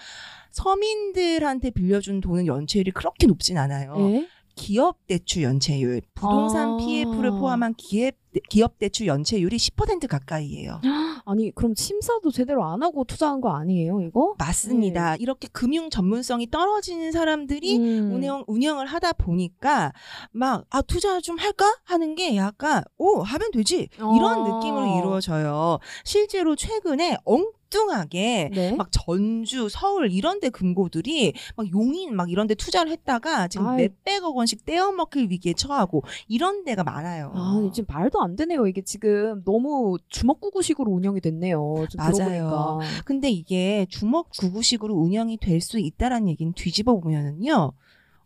[0.50, 3.96] 서민들한테 빌려준 돈은 연체율이 그렇게 높진 않아요.
[3.96, 4.26] 네.
[4.58, 6.76] 기업 대출 연체율, 부동산 아.
[6.76, 8.14] PF를 포함한 기업
[8.50, 10.80] 기업 대출 연체율이 10% 가까이예요.
[11.24, 14.34] 아니 그럼 심사도 제대로 안 하고 투자한 거 아니에요 이거?
[14.38, 15.16] 맞습니다.
[15.16, 18.12] 이렇게 금융 전문성이 떨어지는 사람들이 음.
[18.14, 19.92] 운영 운영을 하다 보니까
[20.30, 24.56] 막 아 투자 좀 할까 하는 게 약간 오 하면 되지 이런 어.
[24.58, 25.78] 느낌으로 이루어져요.
[26.04, 28.72] 실제로 최근에 엉 뚱뚱하게 네.
[28.76, 33.82] 막 전주, 서울 이런 데 금고들이 막 용인 막 이런 데 투자를 했다가 지금 아이.
[33.82, 37.32] 몇백억 원씩 떼어먹힐 위기에 처하고 이런 데가 많아요.
[37.34, 38.66] 아, 지금 말도 안 되네요.
[38.66, 41.86] 이게 지금 너무 주먹구구식으로 운영이 됐네요.
[41.90, 42.12] 좀 맞아요.
[42.12, 42.78] 들어보니까.
[43.04, 47.72] 근데 이게 주먹 구구식으로 운영이 될 수 있다라는 얘기는 뒤집어 보면은요.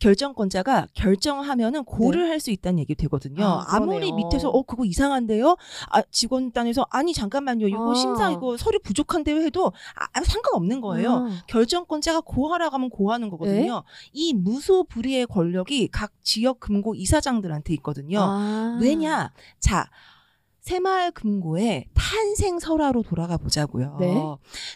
[0.03, 3.45] 결정권자가 결정하면은 고를 할수 있다는 얘기 되거든요.
[3.45, 4.11] 아, 아, 무리.
[4.11, 5.57] 밑에서 어 그거 이상한데요.
[5.91, 7.69] 아 직원단에서 아니 잠깐만요.
[7.69, 7.95] 이거 아.
[7.95, 11.13] 심사 이거 서류 부족한데요 해도 아, 상관없는 거예요.
[11.13, 13.85] 아, 결정권자가 고하라고 하면 고하는 거거든요.
[14.13, 18.19] 이 무소불위의 권력이 각 지역 금고 이사장들한테 있거든요.
[18.23, 18.79] 아.
[18.81, 19.31] 왜냐?
[19.61, 19.89] 자,
[20.63, 23.97] 새마을 금고의 탄생 설화로 돌아가 보자고요.
[23.99, 24.15] 네.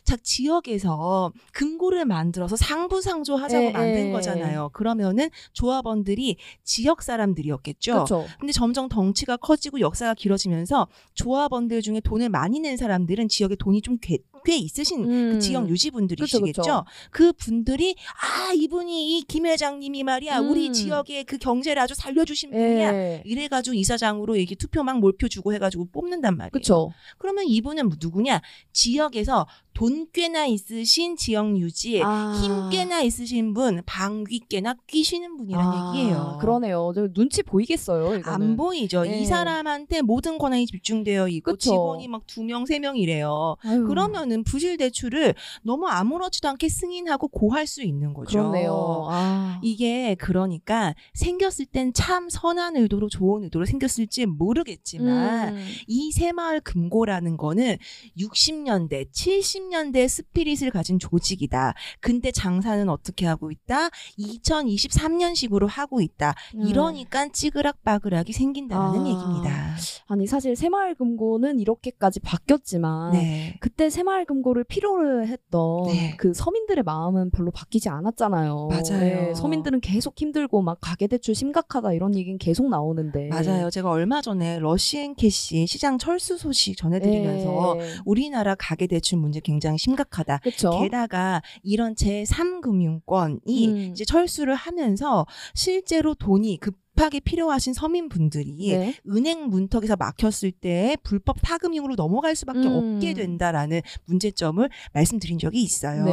[0.05, 4.11] 자, 지역에서 금고를 만들어서 상부상조 하자고 에, 만든 에.
[4.11, 4.71] 거잖아요.
[4.73, 7.93] 그러면은 조합원들이 지역 사람들이었겠죠.
[7.93, 8.27] 그렇죠.
[8.41, 13.99] 근데 점점 덩치가 커지고 역사가 길어지면서 조합원들 중에 돈을 많이 낸 사람들은 지역에 돈이 좀
[14.47, 15.41] 꽤, 꽤 있으신 그 음.
[15.41, 16.63] 지역 유지 분들이시겠죠.
[16.63, 16.85] 그쵸, 그쵸.
[17.11, 20.73] 그 분들이 아 이분이 이 김 회장님이 말이야 우리 음.
[20.73, 22.95] 지역의 그 경제를 아주 살려주신 분이야.
[22.95, 23.23] 예.
[23.25, 26.51] 이래가지고 이사장으로 이게 투표 막 몰표 주고 해가지고 뽑는단 말이에요.
[26.53, 26.93] 그쵸.
[27.19, 28.41] 그러면 이분은 누구냐?
[28.73, 29.47] 지역에서
[29.77, 32.33] 돈 꽤나 있으신 지역 유지, 아.
[32.43, 36.39] 힘 꽤나 있으신 분, 방귀 꽤나 끼시는 분이란 아, 얘기예요.
[36.41, 36.93] 그러네요.
[36.95, 38.17] 저 눈치 보이겠어요.
[38.17, 38.25] 이거는.
[38.25, 39.03] 안 보이죠.
[39.03, 39.21] 네.
[39.21, 41.71] 이 사람한테 모든 권한이 집중되어 있고 그쵸.
[41.71, 43.57] 직원이 막 두 명, 세 명이래요.
[43.61, 48.31] 아유, 그러면은 부실 대출을 너무 아무렇지도 않게 승인하고 고할 수 있는 거죠.
[48.39, 49.07] 그렇네요.
[49.11, 49.61] 아.
[49.63, 55.67] 이게 그러니까 생겼을 땐 참 선한 의도로 좋은 의도로 생겼을지 모르겠지만 음.
[55.87, 57.77] 이 새마을 금고라는 거는
[58.19, 61.75] 60년대, 70 년대 스피릿을 가진 조직이다.
[62.01, 63.91] 근데 장사는 어떻게 하고 있다?
[64.19, 66.35] 2023년식으로 하고 있다.
[66.55, 66.67] 음.
[66.67, 69.07] 이러니까 찌그락바그락이 생긴다는 아.
[69.07, 69.77] 얘기입니다.
[70.07, 73.57] 아니 사실 새마을금고는 이렇게까지 바뀌었지만 네.
[73.61, 76.15] 그때 새마을금고를 필요로 했던 네.
[76.17, 78.69] 그 서민들의 마음은 별로 바뀌지 않았잖아요.
[78.69, 79.35] 맞아요.
[79.35, 83.29] 서민들은 계속 힘들고 막 가계대출 심각하다 이런 얘기는 계속 나오는데.
[83.29, 83.71] 맞아요.
[83.71, 87.95] 제가 얼마 전에 러시앤캐시 시장 철수 소식 전해드리면서 네.
[88.05, 90.39] 우리나라 가계대출 문제 굉장히 심각하다.
[90.39, 90.81] 그쵸.
[90.81, 93.91] 게다가 이런 제3금융권이 음.
[93.93, 98.95] 이제 철수를 하면서 실제로 돈이 급 하게 필요하신 서민분들이 네.
[99.09, 102.95] 은행 문턱에서 막혔을 때 불법 타금융으로 넘어갈 수밖에 음.
[102.97, 106.05] 없게 된다라는 문제점을 말씀드린 적이 있어요.
[106.05, 106.13] 네.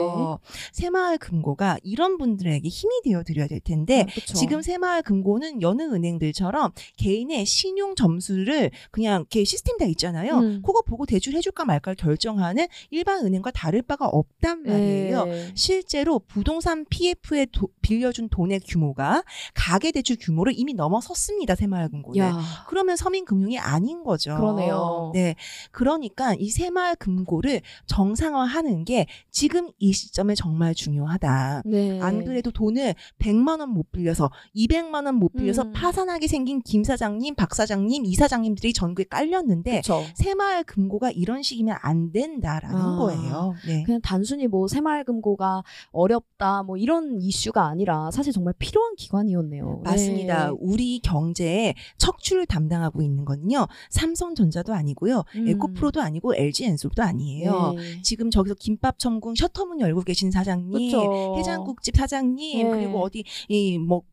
[0.74, 4.34] 새마을 금고가 이런 분들에게 힘이 되어 드려야 될 텐데 아.
[4.34, 10.38] 지금 새마을 금고는 여느 은행들처럼 개인의 신용 점수를 그냥 이렇게 시스템 돼 있잖아요.
[10.40, 10.62] 음.
[10.66, 15.26] 그거 보고 대출 해줄까 말까를 결정하는 일반 은행과 다를 바가 없단 말이에요.
[15.26, 15.52] 네.
[15.56, 19.24] 실제로 부동산 PF에 도- 빌려준 돈의 규모가
[19.54, 21.56] 가계대출 규모를 이미 넘어섰습니다.
[21.56, 22.18] 새마을금고는.
[22.20, 22.40] 야.
[22.68, 24.36] 그러면 서민금융이 아닌 거죠.
[24.36, 25.12] 그러네요.
[25.14, 25.36] 네.
[25.72, 31.64] 그러니까 이 새마을금고를 정상화하는 게 지금 이 시점에 정말 중요하다.
[31.66, 32.00] 네.
[32.02, 35.74] 안 그래도 돈을 100만 원 못 빌려서 200만 원 못 빌려서 음.
[35.74, 40.02] 파산하게 생긴 김 사장님, 박 사장님, 이 사장님들이 전국에 깔렸는데 그쵸.
[40.16, 42.98] 새마을 금고가 이런 식이면 안 된다라는 아.
[42.98, 43.54] 거예요.
[43.66, 43.84] 네.
[43.84, 49.82] 그냥 단순히 뭐 새마을금고가 어렵다 뭐 이런 이슈가 아니라 사실 정말 필요한 기관이었네요.
[49.84, 50.50] 맞습니다.
[50.52, 50.56] 네.
[50.64, 53.68] 우리 경제에 척추를 담당하고 있는 건요.
[53.90, 55.24] 삼성전자도 아니고요.
[55.36, 55.48] 음.
[55.50, 57.74] 에코프로도 아니고 LG엔솔도 아니에요.
[57.76, 58.02] 네.
[58.02, 61.36] 지금 저기서 김밥 천궁 셔터문 열고 계신 사장님, 그쵸.
[61.38, 62.78] 해장국집 사장님, 네.
[62.78, 64.04] 그리고 어디 이뭐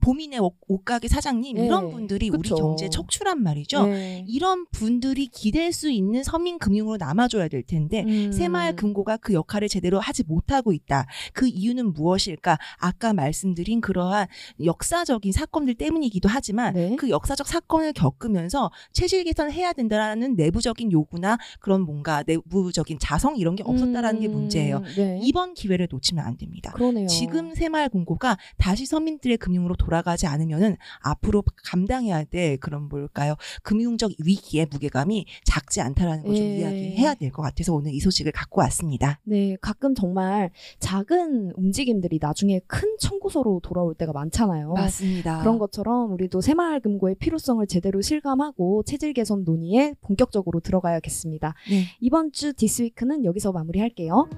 [0.40, 1.66] 옷- 옷가게 사장님 네.
[1.66, 2.54] 이런 분들이 그쵸.
[2.54, 3.86] 우리 경제 척추란 말이죠.
[3.86, 4.24] 네.
[4.28, 8.32] 이런 분들이 기댈 수 있는 서민 금융으로 남아줘야 될 텐데 음.
[8.32, 11.06] 새마을 금고가 그 역할을 제대로 하지 못하고 있다.
[11.32, 12.58] 그 이유는 무엇일까?
[12.78, 14.26] 아까 말씀드린 그러한
[14.64, 16.96] 역사적인 사건들 때문이기도 하 지만 네.
[16.96, 23.56] 그 역사적 사건을 겪으면서 체질 개선을 해야 된다라는 내부적인 요구나 그런 뭔가 내부적인 자성 이런
[23.56, 24.32] 게 없었다라는 게 음.
[24.32, 24.80] 문제예요.
[24.96, 25.18] 네.
[25.22, 26.72] 이번 기회를 놓치면 안 됩니다.
[26.72, 27.06] 그러네요.
[27.06, 33.34] 지금 새마을금고가 다시 서민들의 금융으로 돌아가지 않으면은 앞으로 감당해야 될 그런 뭘까요?
[33.62, 36.58] 금융적 위기의 무게감이 작지 않다라는 걸좀 예.
[36.58, 39.20] 이야기해야 될 것 같아서 오늘 이 소식을 갖고 왔습니다.
[39.24, 44.72] 네, 가끔 정말 작은 움직임들이 나중에 큰 청구서로 돌아올 때가 많잖아요.
[44.72, 45.40] 맞습니다.
[45.40, 51.54] 그런 것처럼 우리 도 새마을금고의 필요성을 제대로 실감하고 체질 개선 논의에 본격적으로 들어가야겠습니다.
[51.68, 51.84] 네.
[52.00, 54.28] 이번 주 디스위크는 여기서 마무리할게요.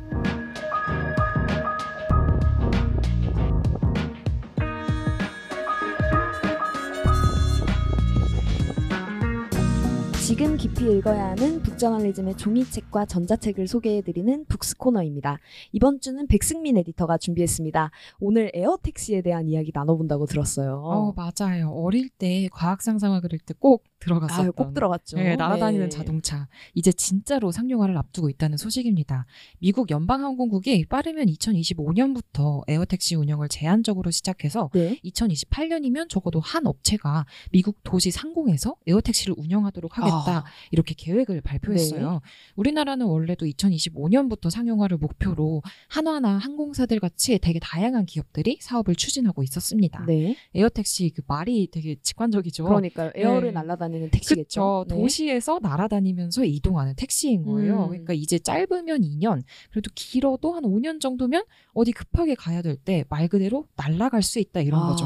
[10.24, 15.38] 지금 깊이 읽어야 하는 북저널리즘의 종이책과 전자책을 소개해드리는 북스 코너입니다.
[15.72, 17.90] 이번 주는 백승민 에디터가 준비했습니다.
[18.20, 20.80] 오늘 에어택시에 대한 이야기 나눠본다고 들었어요.
[20.84, 21.70] 어, 맞아요.
[21.70, 24.44] 어릴 때 과학 상상을 그릴 때 꼭 들어갔었던.
[24.44, 25.16] 아유, 꼭 들어갔죠.
[25.16, 25.88] 네, 날아다니는 네.
[25.88, 26.48] 자동차.
[26.74, 29.26] 이제 진짜로 상용화를 앞두고 있다는 소식입니다.
[29.58, 34.98] 미국 연방항공국이 빠르면 2025년부터 에어택시 운영을 제한적으로 시작해서 네.
[35.04, 40.44] 2028년이면 적어도 한 업체가 미국 도시 상공에서 에어택시를 운영하도록 하겠다 아.
[40.70, 42.20] 이렇게 계획을 발표했어요.
[42.56, 50.04] 우리나라는 원래도 2025년부터 상용화를 목표로 한화나 항공사들 같이 되게 다양한 기업들이 사업을 추진하고 있었습니다.
[50.06, 50.36] 네.
[50.54, 52.64] 에어택시 그 말이 되게 직관적이죠.
[52.64, 53.12] 그러니까요.
[53.14, 53.52] 에어를 네.
[53.92, 54.84] 날아다니는 택시겠죠.
[54.86, 54.94] 그쵸.
[54.94, 55.00] 네.
[55.02, 57.84] 도시에서 날아다니면서 이동하는 택시인 거예요.
[57.84, 57.88] 음.
[57.90, 63.28] 그러니까 이제 짧으면 2년, 그래도 길어도 한 5년 정도면 어디 급하게 가야 될 때 말
[63.28, 65.04] 그대로 날아갈 수 있다 이런 아, 거죠.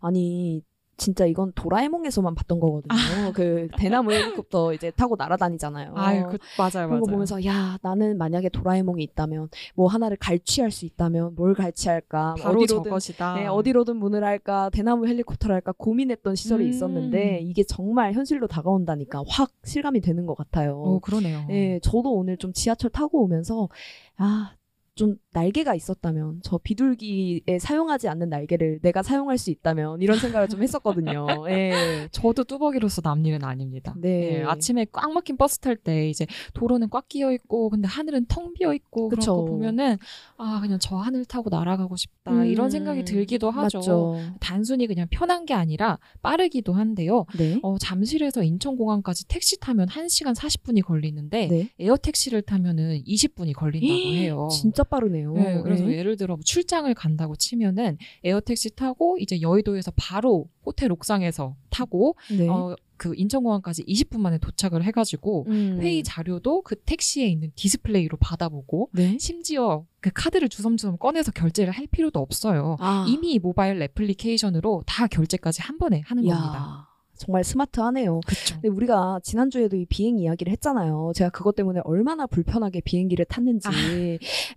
[0.00, 0.62] 아니
[0.96, 3.32] 진짜 이건 도라에몽에서만 봤던 거거든요.
[3.34, 5.92] 그 대나무 헬리콥터 이제 타고 날아다니잖아요.
[5.94, 7.12] 아유, 그, 맞아요, 그런 거 맞아요.
[7.12, 12.60] 보면서 야 나는 만약에 도라에몽이 있다면 뭐 하나를 갈취할 수 있다면 뭘 갈취할까 뭐 바로
[12.60, 13.34] 어디로든 저것이다.
[13.34, 16.70] 네, 어디로든 문을 할까 대나무 헬리콥터를 할까 고민했던 시절이 음.
[16.70, 20.80] 있었는데 이게 정말 현실로 다가온다니까 확 실감이 되는 것 같아요.
[20.80, 21.44] 어, 그러네요.
[21.48, 23.68] 네, 저도 오늘 좀 지하철 타고 오면서
[24.16, 24.55] 아.
[24.96, 30.62] 좀 날개가 있었다면 저 비둘기에 사용하지 않는 날개를 내가 사용할 수 있다면 이런 생각을 좀
[30.62, 31.26] 했었거든요.
[31.50, 32.08] 예.
[32.12, 33.94] 저도 뚜벅이로서 남일은 아닙니다.
[33.98, 34.38] 네.
[34.38, 38.54] 예, 아침에 꽉 막힌 버스 탈 때 이제 도로는 꽉 끼어 있고 근데 하늘은 텅
[38.54, 39.26] 비어 있고 그런.
[39.26, 39.98] 거 보면은
[40.38, 43.78] 아 그냥 저 하늘 타고 날아가고 싶다 음, 이런 생각이 들기도 하죠.
[43.78, 44.16] 맞죠.
[44.40, 47.26] 단순히 그냥 편한 게 아니라 빠르기도 한데요.
[47.36, 47.60] 네.
[47.62, 51.68] 어, 잠실에서 인천공항까지 택시 타면 1시간 40분이 걸리는데 네.
[51.78, 54.48] 에어 택시를 타면은 20분이 걸린다고 해요.
[54.50, 55.32] 진짜 빠르네요.
[55.34, 55.98] 네, 그래서 네.
[55.98, 62.48] 예를 들어 뭐 출장을 간다고 치면은 에어택시 타고 이제 여의도에서 바로 호텔 옥상에서 타고 네.
[62.48, 65.78] 어, 그 인천공항까지 20분 만에 도착을 해가지고 음.
[65.80, 69.16] 회의 자료도 그 택시에 있는 디스플레이로 받아보고 네.
[69.18, 72.76] 심지어 그 카드를 주섬주섬 꺼내서 결제를 할 필요도 없어요.
[72.80, 73.04] 아.
[73.08, 76.88] 이미 모바일 애플리케이션으로 다 결제까지 한 번에 하는 이야, 겁니다.
[77.18, 78.20] 정말 스마트하네요.
[78.52, 81.12] 근데 우리가 지난주에도 이 비행 이야기를 했잖아요.
[81.14, 83.68] 제가 그것 때문에 얼마나 불편하게 비행기를 탔는지.
[83.68, 83.72] 아.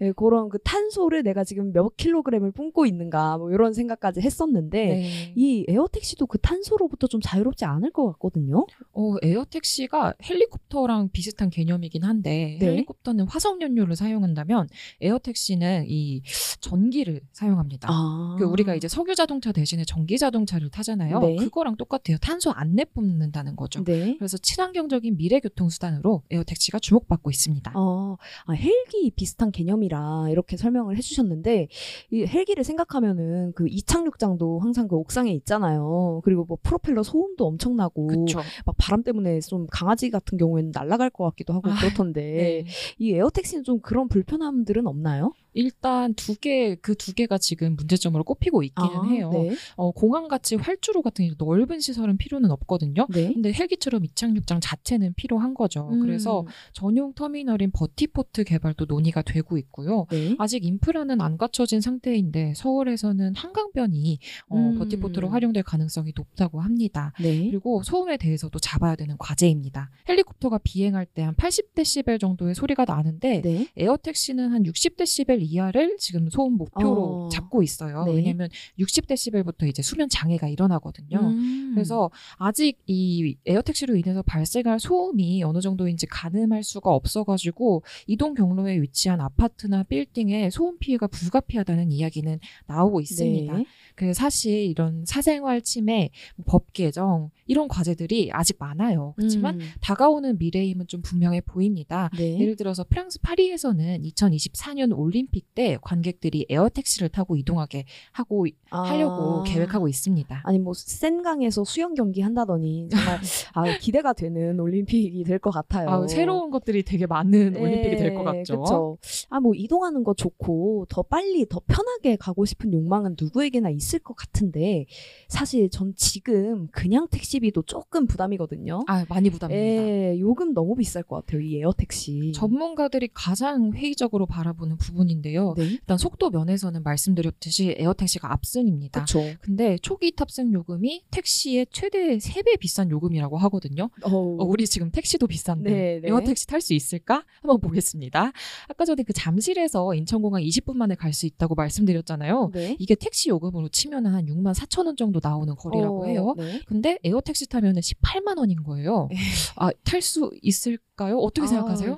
[0.01, 5.33] 예, 그런 그 탄소를 내가 지금 몇 킬로그램을 뿜고 있는가, 뭐 이런 생각까지 했었는데, 네.
[5.35, 8.65] 이 에어택시도 그 탄소로부터 좀 자유롭지 않을 것 같거든요.
[8.93, 12.65] 어, 에어택시가 헬리콥터랑 비슷한 개념이긴 한데 네.
[12.67, 14.67] 헬리콥터는 화석 연료를 사용한다면
[15.01, 16.21] 에어택시는 이
[16.59, 17.89] 전기를 사용합니다.
[17.91, 18.35] 아.
[18.39, 21.19] 그 우리가 이제 석유 자동차 대신에 전기 자동차를 타잖아요.
[21.19, 21.35] 네.
[21.35, 22.17] 그거랑 똑같아요.
[22.21, 23.83] 탄소 안 내뿜는다는 거죠.
[23.83, 24.15] 네.
[24.17, 27.71] 그래서 친환경적인 미래 교통 수단으로 에어택시가 주목받고 있습니다.
[27.75, 31.67] 어, 아, 헬기 비슷한 개념이라 이렇게 설명을 해주셨는데,
[32.11, 36.21] 이 헬기를 생각하면은 그 이착륙장도 항상 그 옥상에 있잖아요.
[36.23, 38.39] 그리고 뭐 프로펠러 소음도 엄청나고, 그렇죠.
[38.65, 42.65] 막 바람 때문에 좀 강아지 같은 경우에는 날아갈 것 같기도 하고 아, 그렇던데, 네.
[42.97, 45.33] 이 에어택시는 좀 그런 불편함들은 없나요?
[45.59, 49.29] 일단 두 개, 그 두 개가 지금 문제점으로 꼽히고 있기는 해요.
[49.31, 49.55] 네.
[49.77, 53.07] 어, 공항 같이 활주로 같은 넓은 시설은 필요는 없거든요.
[53.09, 53.31] 네.
[53.33, 55.87] 근데 헬기처럼 이착륙장 자체는 필요한 거죠.
[55.91, 60.07] 음, 그래서 전용 터미널인 vertiport 개발도 논의가 되고 있고요.
[60.11, 60.35] 네.
[60.39, 64.77] 아직 인프라는 안 갖춰진 상태인데 서울에서는 한강변이 어, 음.
[64.79, 67.13] vertiport로 활용될 가능성이 높다고 합니다.
[67.21, 67.45] 네.
[67.49, 69.89] 그리고 소음에 대해서도 잡아야 되는 과제입니다.
[70.09, 73.67] 헬리콥터가 비행할 때 한 80데시벨 정도의 소리가 나는데 네.
[73.77, 77.29] 에어택시는 한 60데시벨 이하를 지금 소음 목표로 어.
[77.29, 78.03] 잡고 있어요.
[78.05, 78.13] 네.
[78.13, 81.19] 왜냐하면 60데시벨부터 이제 수면 장애가 일어나거든요.
[81.19, 81.71] 음.
[81.73, 89.21] 그래서 아직 이 에어택시로 인해서 발생할 소음이 어느 정도인지 가늠할 수가 없어가지고 이동 경로에 위치한
[89.21, 93.57] 아파트나 빌딩에 소음 피해가 불가피하다는 이야기는 나오고 있습니다.
[93.57, 93.65] 네.
[93.95, 99.13] 그 사실 이런 사생활 침해, 뭐법 개정 이런 과제들이 아직 많아요.
[99.17, 99.67] 그렇지만 음.
[99.81, 102.09] 다가오는 미래임은 좀 분명해 보입니다.
[102.17, 102.39] 네.
[102.39, 109.43] 예를 들어서 프랑스 파리에서는 2024년 올림픽 때 관객들이 에어택시를 타고 이동하게 하고 하려고 아.
[109.45, 110.41] 계획하고 있습니다.
[110.45, 113.19] 아니 뭐 센강에서 수영 경기 한다더니 정말
[113.53, 115.89] 아, 기대가 되는 올림픽이 될 것 같아요.
[115.89, 118.53] 아, 새로운 것들이 되게 많은 올림픽이 될 것 같죠.
[118.53, 118.97] 네, 그쵸.
[119.29, 124.15] 아, 뭐 이동하는 거 좋고 더 빨리 더 편하게 가고 싶은 욕망은 누구에게나 있을 것
[124.15, 124.85] 같은데
[125.27, 128.81] 사실 전 지금 그냥 택시비도 조금 부담이거든요.
[128.87, 129.83] 아, 많이 부담됩니다.
[129.87, 131.41] 예, 요금 너무 비쌀 것 같아요.
[131.41, 132.33] 이 에어택시.
[132.33, 135.53] 전문가들이 가장 회의적으로 바라보는 부분인 상황인데요.
[135.57, 135.63] 네.
[135.65, 139.05] 일단 속도 면에서는 말씀드렸듯이 에어택시가 압승입니다.
[139.05, 139.37] 그렇죠.
[139.41, 143.89] 근데 초기 탑승 요금이 택시의 최대 3배 비싼 요금이라고 하거든요.
[144.03, 146.07] 어, 우리 지금 택시도 비싼데 네, 네.
[146.07, 147.25] 에어택시 탈 수 있을까?
[147.41, 148.31] 한번 보겠습니다.
[148.67, 152.51] 아까 전에 그 잠실에서 인천공항 20분 만에 갈 수 있다고 말씀드렸잖아요.
[152.53, 152.77] 네.
[152.79, 156.35] 이게 택시 요금으로 치면 한 6만 4천 원 정도 나오는 거리라고 어, 해요.
[156.37, 156.61] 네.
[156.67, 159.09] 근데 에어택시 타면은 18만 원인 거예요.
[159.55, 161.17] 아, 탈 수 있을까요?
[161.17, 161.97] 어떻게 아, 생각하세요?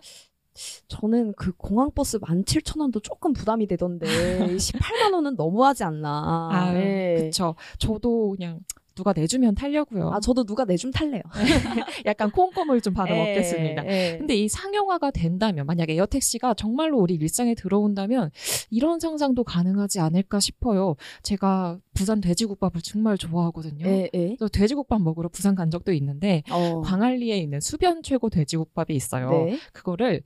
[0.88, 4.06] 저는 그 공항버스 17,000원도 조금 부담이 되던데
[4.58, 6.50] 18만 원은 너무하지 않나.
[6.52, 7.16] 아, 네.
[7.16, 7.56] 그쵸.
[7.78, 8.60] 저도 그냥
[9.02, 10.12] 누가 내주면 타려고요.
[10.12, 11.24] 아, 저도 누가 내주면 탈래요.
[12.06, 13.84] 약간 콩고물 좀 받아 먹겠습니다.
[13.88, 14.18] 예, 예.
[14.20, 18.30] 근데 이 상용화가 된다면 만약에 에어택시가 정말로 우리 일상에 들어온다면
[18.70, 20.96] 이런 상상도 가능하지 않을까 싶어요.
[21.24, 23.88] 제가 부산 돼지국밥을 정말 좋아하거든요.
[23.88, 24.36] 예, 예.
[24.36, 26.82] 그래서 돼지국밥 먹으러 부산 간 적도 있는데 어.
[26.82, 29.32] 광안리에 있는 수변 최고 돼지국밥이 있어요.
[29.32, 29.58] 네.
[29.74, 30.22] 그거를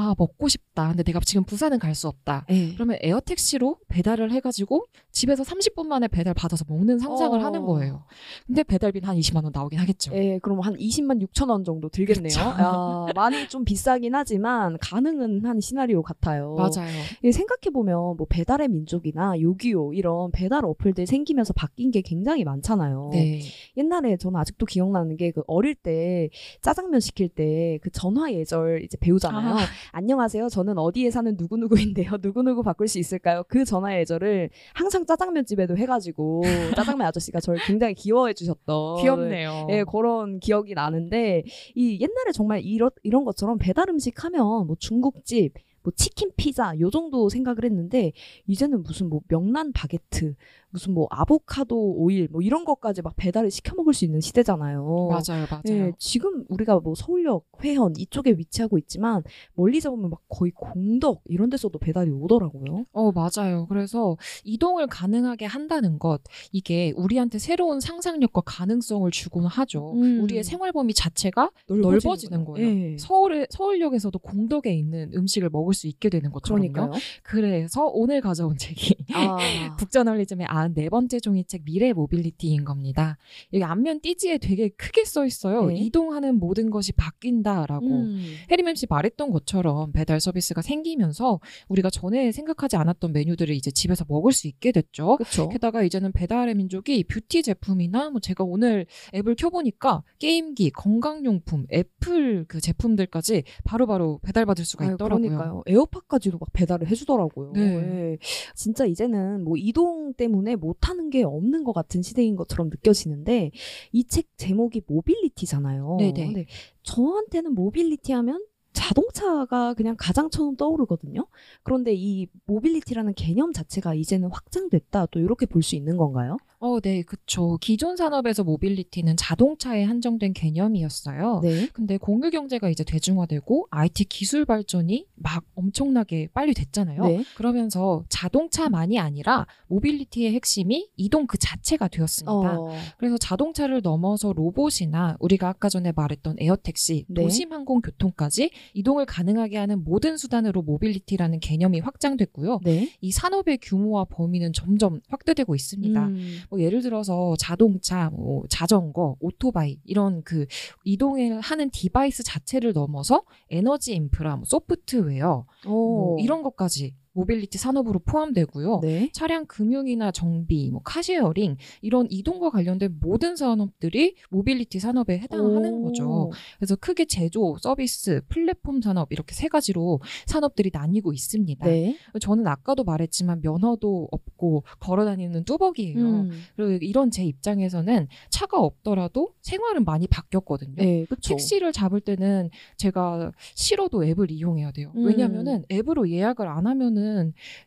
[0.00, 0.88] 아 먹고 싶다.
[0.88, 2.46] 근데 내가 지금 부산은 갈 수 없다.
[2.50, 2.72] 예.
[2.74, 7.44] 그러면 에어 택시로 배달을 해가지고 집에서 30분 만에 배달 받아서 먹는 상상을 어.
[7.44, 8.04] 하는 거예요.
[8.46, 10.14] 근데 배달비는 한 20만 원 나오긴 하겠죠.
[10.14, 12.38] 예, 그럼 한 20만 6천 원 정도 들겠네요.
[12.38, 16.54] 야, 많이 좀 비싸긴 하지만 가능은 한 시나리오 같아요.
[16.54, 16.88] 맞아요.
[17.32, 23.10] 생각해 보면 뭐 배달의 민족이나 요기요 이런 배달 어플들 생기면서 바뀐 게 굉장히 많잖아요.
[23.12, 23.40] 네.
[23.76, 26.28] 옛날에 저는 아직도 기억나는 게 그 어릴 때
[26.62, 29.54] 짜장면 시킬 때 그 전화 예절 이제 배우잖아요.
[29.54, 29.58] 아.
[29.92, 30.48] 안녕하세요.
[30.48, 32.12] 저는 어디에 사는 누구누구인데요.
[32.22, 33.42] 누구누구 바꿀 수 있을까요?
[33.48, 36.42] 그 전화 예절을 항상 짜장면 집에도 해가지고
[36.76, 39.66] 짜장면 아저씨가 저를 굉장히 귀여워해 주셨던 귀엽네요.
[39.70, 45.54] 예, 그런 기억이 나는데 이 옛날에 정말 이런 이런 것처럼 배달 음식 하면 뭐 중국집
[45.82, 48.12] 뭐 치킨 피자 요 정도 생각을 했는데
[48.46, 50.34] 이제는 무슨 뭐 명란 바게트
[50.70, 55.08] 무슨 뭐 아보카도 오일 뭐 이런 것까지 막 배달을 시켜 먹을 수 있는 시대잖아요.
[55.10, 55.62] 맞아요, 맞아요.
[55.68, 59.22] 예, 지금 우리가 뭐 서울역, 회현 이쪽에 위치하고 있지만
[59.54, 62.84] 멀리 잡으면 막 거의 공덕 이런 데서도 배달이 오더라고요.
[62.92, 63.66] 어, 맞아요.
[63.68, 66.20] 그래서 이동을 가능하게 한다는 것,
[66.52, 69.92] 이게 우리한테 새로운 상상력과 가능성을 주곤 하죠.
[69.94, 70.20] 음.
[70.22, 72.68] 우리의 생활 범위 자체가 넓어지는 거예요.
[72.68, 72.96] 예.
[72.98, 76.72] 서울에, 서울역에서도 공덕에 있는 음식을 먹을 수 있게 되는 것처럼요.
[76.72, 77.00] 그러니까요.
[77.22, 79.36] 그래서 오늘 가져온 책이 아,
[79.78, 83.16] 북저널리즘의 아 네 번째 종이책 미래 모빌리티인 겁니다.
[83.52, 85.66] 여기 앞면 띠지에 되게 크게 써 있어요.
[85.66, 85.76] 네.
[85.76, 87.86] 이동하는 모든 것이 바뀐다라고.
[87.86, 88.34] 음.
[88.50, 94.32] 해리맴 씨 말했던 것처럼 배달 서비스가 생기면서 우리가 전에 생각하지 않았던 메뉴들을 이제 집에서 먹을
[94.32, 95.16] 수 있게 됐죠.
[95.16, 95.48] 그렇죠.
[95.48, 102.60] 게다가 이제는 배달의 민족이 뷰티 제품이나 뭐 제가 오늘 앱을 켜보니까 게임기, 건강용품, 애플 그
[102.60, 105.28] 제품들까지 바로바로 배달받을 수가 아유, 있더라고요.
[105.28, 105.62] 그러니까요.
[105.66, 107.52] 에어팟까지도 막 배달을 해주더라고요.
[107.54, 107.60] 네.
[107.60, 108.18] 예.
[108.54, 113.50] 진짜 이제는 뭐 이동 때문에 못하는 게 없는 것 같은 시대인 것처럼 느껴지는데
[113.92, 115.96] 이 책 제목이 mobility잖아요.
[115.98, 116.26] 네네.
[116.26, 116.46] 근데
[116.82, 121.26] 저한테는 모빌리티 하면 자동차가 그냥 가장 처음 떠오르거든요.
[121.62, 125.06] 그런데 이 mobility라는 개념 자체가 이제는 확장됐다.
[125.06, 126.36] 또 이렇게 볼 수 있는 건가요?
[126.60, 127.56] 어, 네, 그쵸.
[127.60, 131.40] 기존 산업에서 mobility는 자동차에 한정된 개념이었어요.
[131.42, 131.68] 네.
[131.72, 137.04] 근데 공유 경제가 이제 대중화되고 IT 기술 발전이 막 엄청나게 빨리 됐잖아요.
[137.04, 137.24] 네.
[137.36, 142.32] 그러면서 자동차만이 아니라 mobility의 핵심이 이동 그 자체가 되었습니다.
[142.58, 147.22] 어, 그래서 자동차를 넘어서 로봇이나 우리가 아까 전에 말했던 에어택시, 네.
[147.22, 152.60] 도심 항공 교통까지 이동을 가능하게 하는 모든 수단으로 모빌리티라는 개념이 확장됐고요.
[152.64, 152.90] 네.
[153.00, 156.06] 이 산업의 규모와 범위는 점점 확대되고 있습니다.
[156.08, 160.46] 음, 뭐 예를 들어서 자동차, 뭐 자전거, 오토바이 이런 그
[160.84, 167.98] 이동을 하는 디바이스 자체를 넘어서 에너지 인프라, 뭐 소프트웨어 뭐 어, 이런 것까지 모빌리티 산업으로
[167.98, 168.80] 포함되고요.
[168.82, 169.10] 네.
[169.12, 175.82] 차량 금융이나 정비, 뭐 카쉐어링 이런 이동과 관련된 모든 산업들이 모빌리티 산업에 해당하는 오.
[175.84, 176.30] 거죠.
[176.58, 181.66] 그래서 크게 제조, 서비스, 플랫폼 산업 이렇게 세 가지로 산업들이 나뉘고 있습니다.
[181.66, 181.96] 네.
[182.20, 185.98] 저는 아까도 말했지만 면허도 없고 걸어다니는 뚜벅이에요.
[185.98, 190.76] 음, 그리고 이런 제 입장에서는 차가 없더라도 생활은 많이 바뀌었거든요.
[190.76, 191.06] 네.
[191.24, 194.92] 택시를 잡을 때는 제가 싫어도 앱을 이용해야 돼요.
[194.94, 195.06] 음.
[195.06, 197.07] 왜냐면은 앱으로 예약을 안 하면은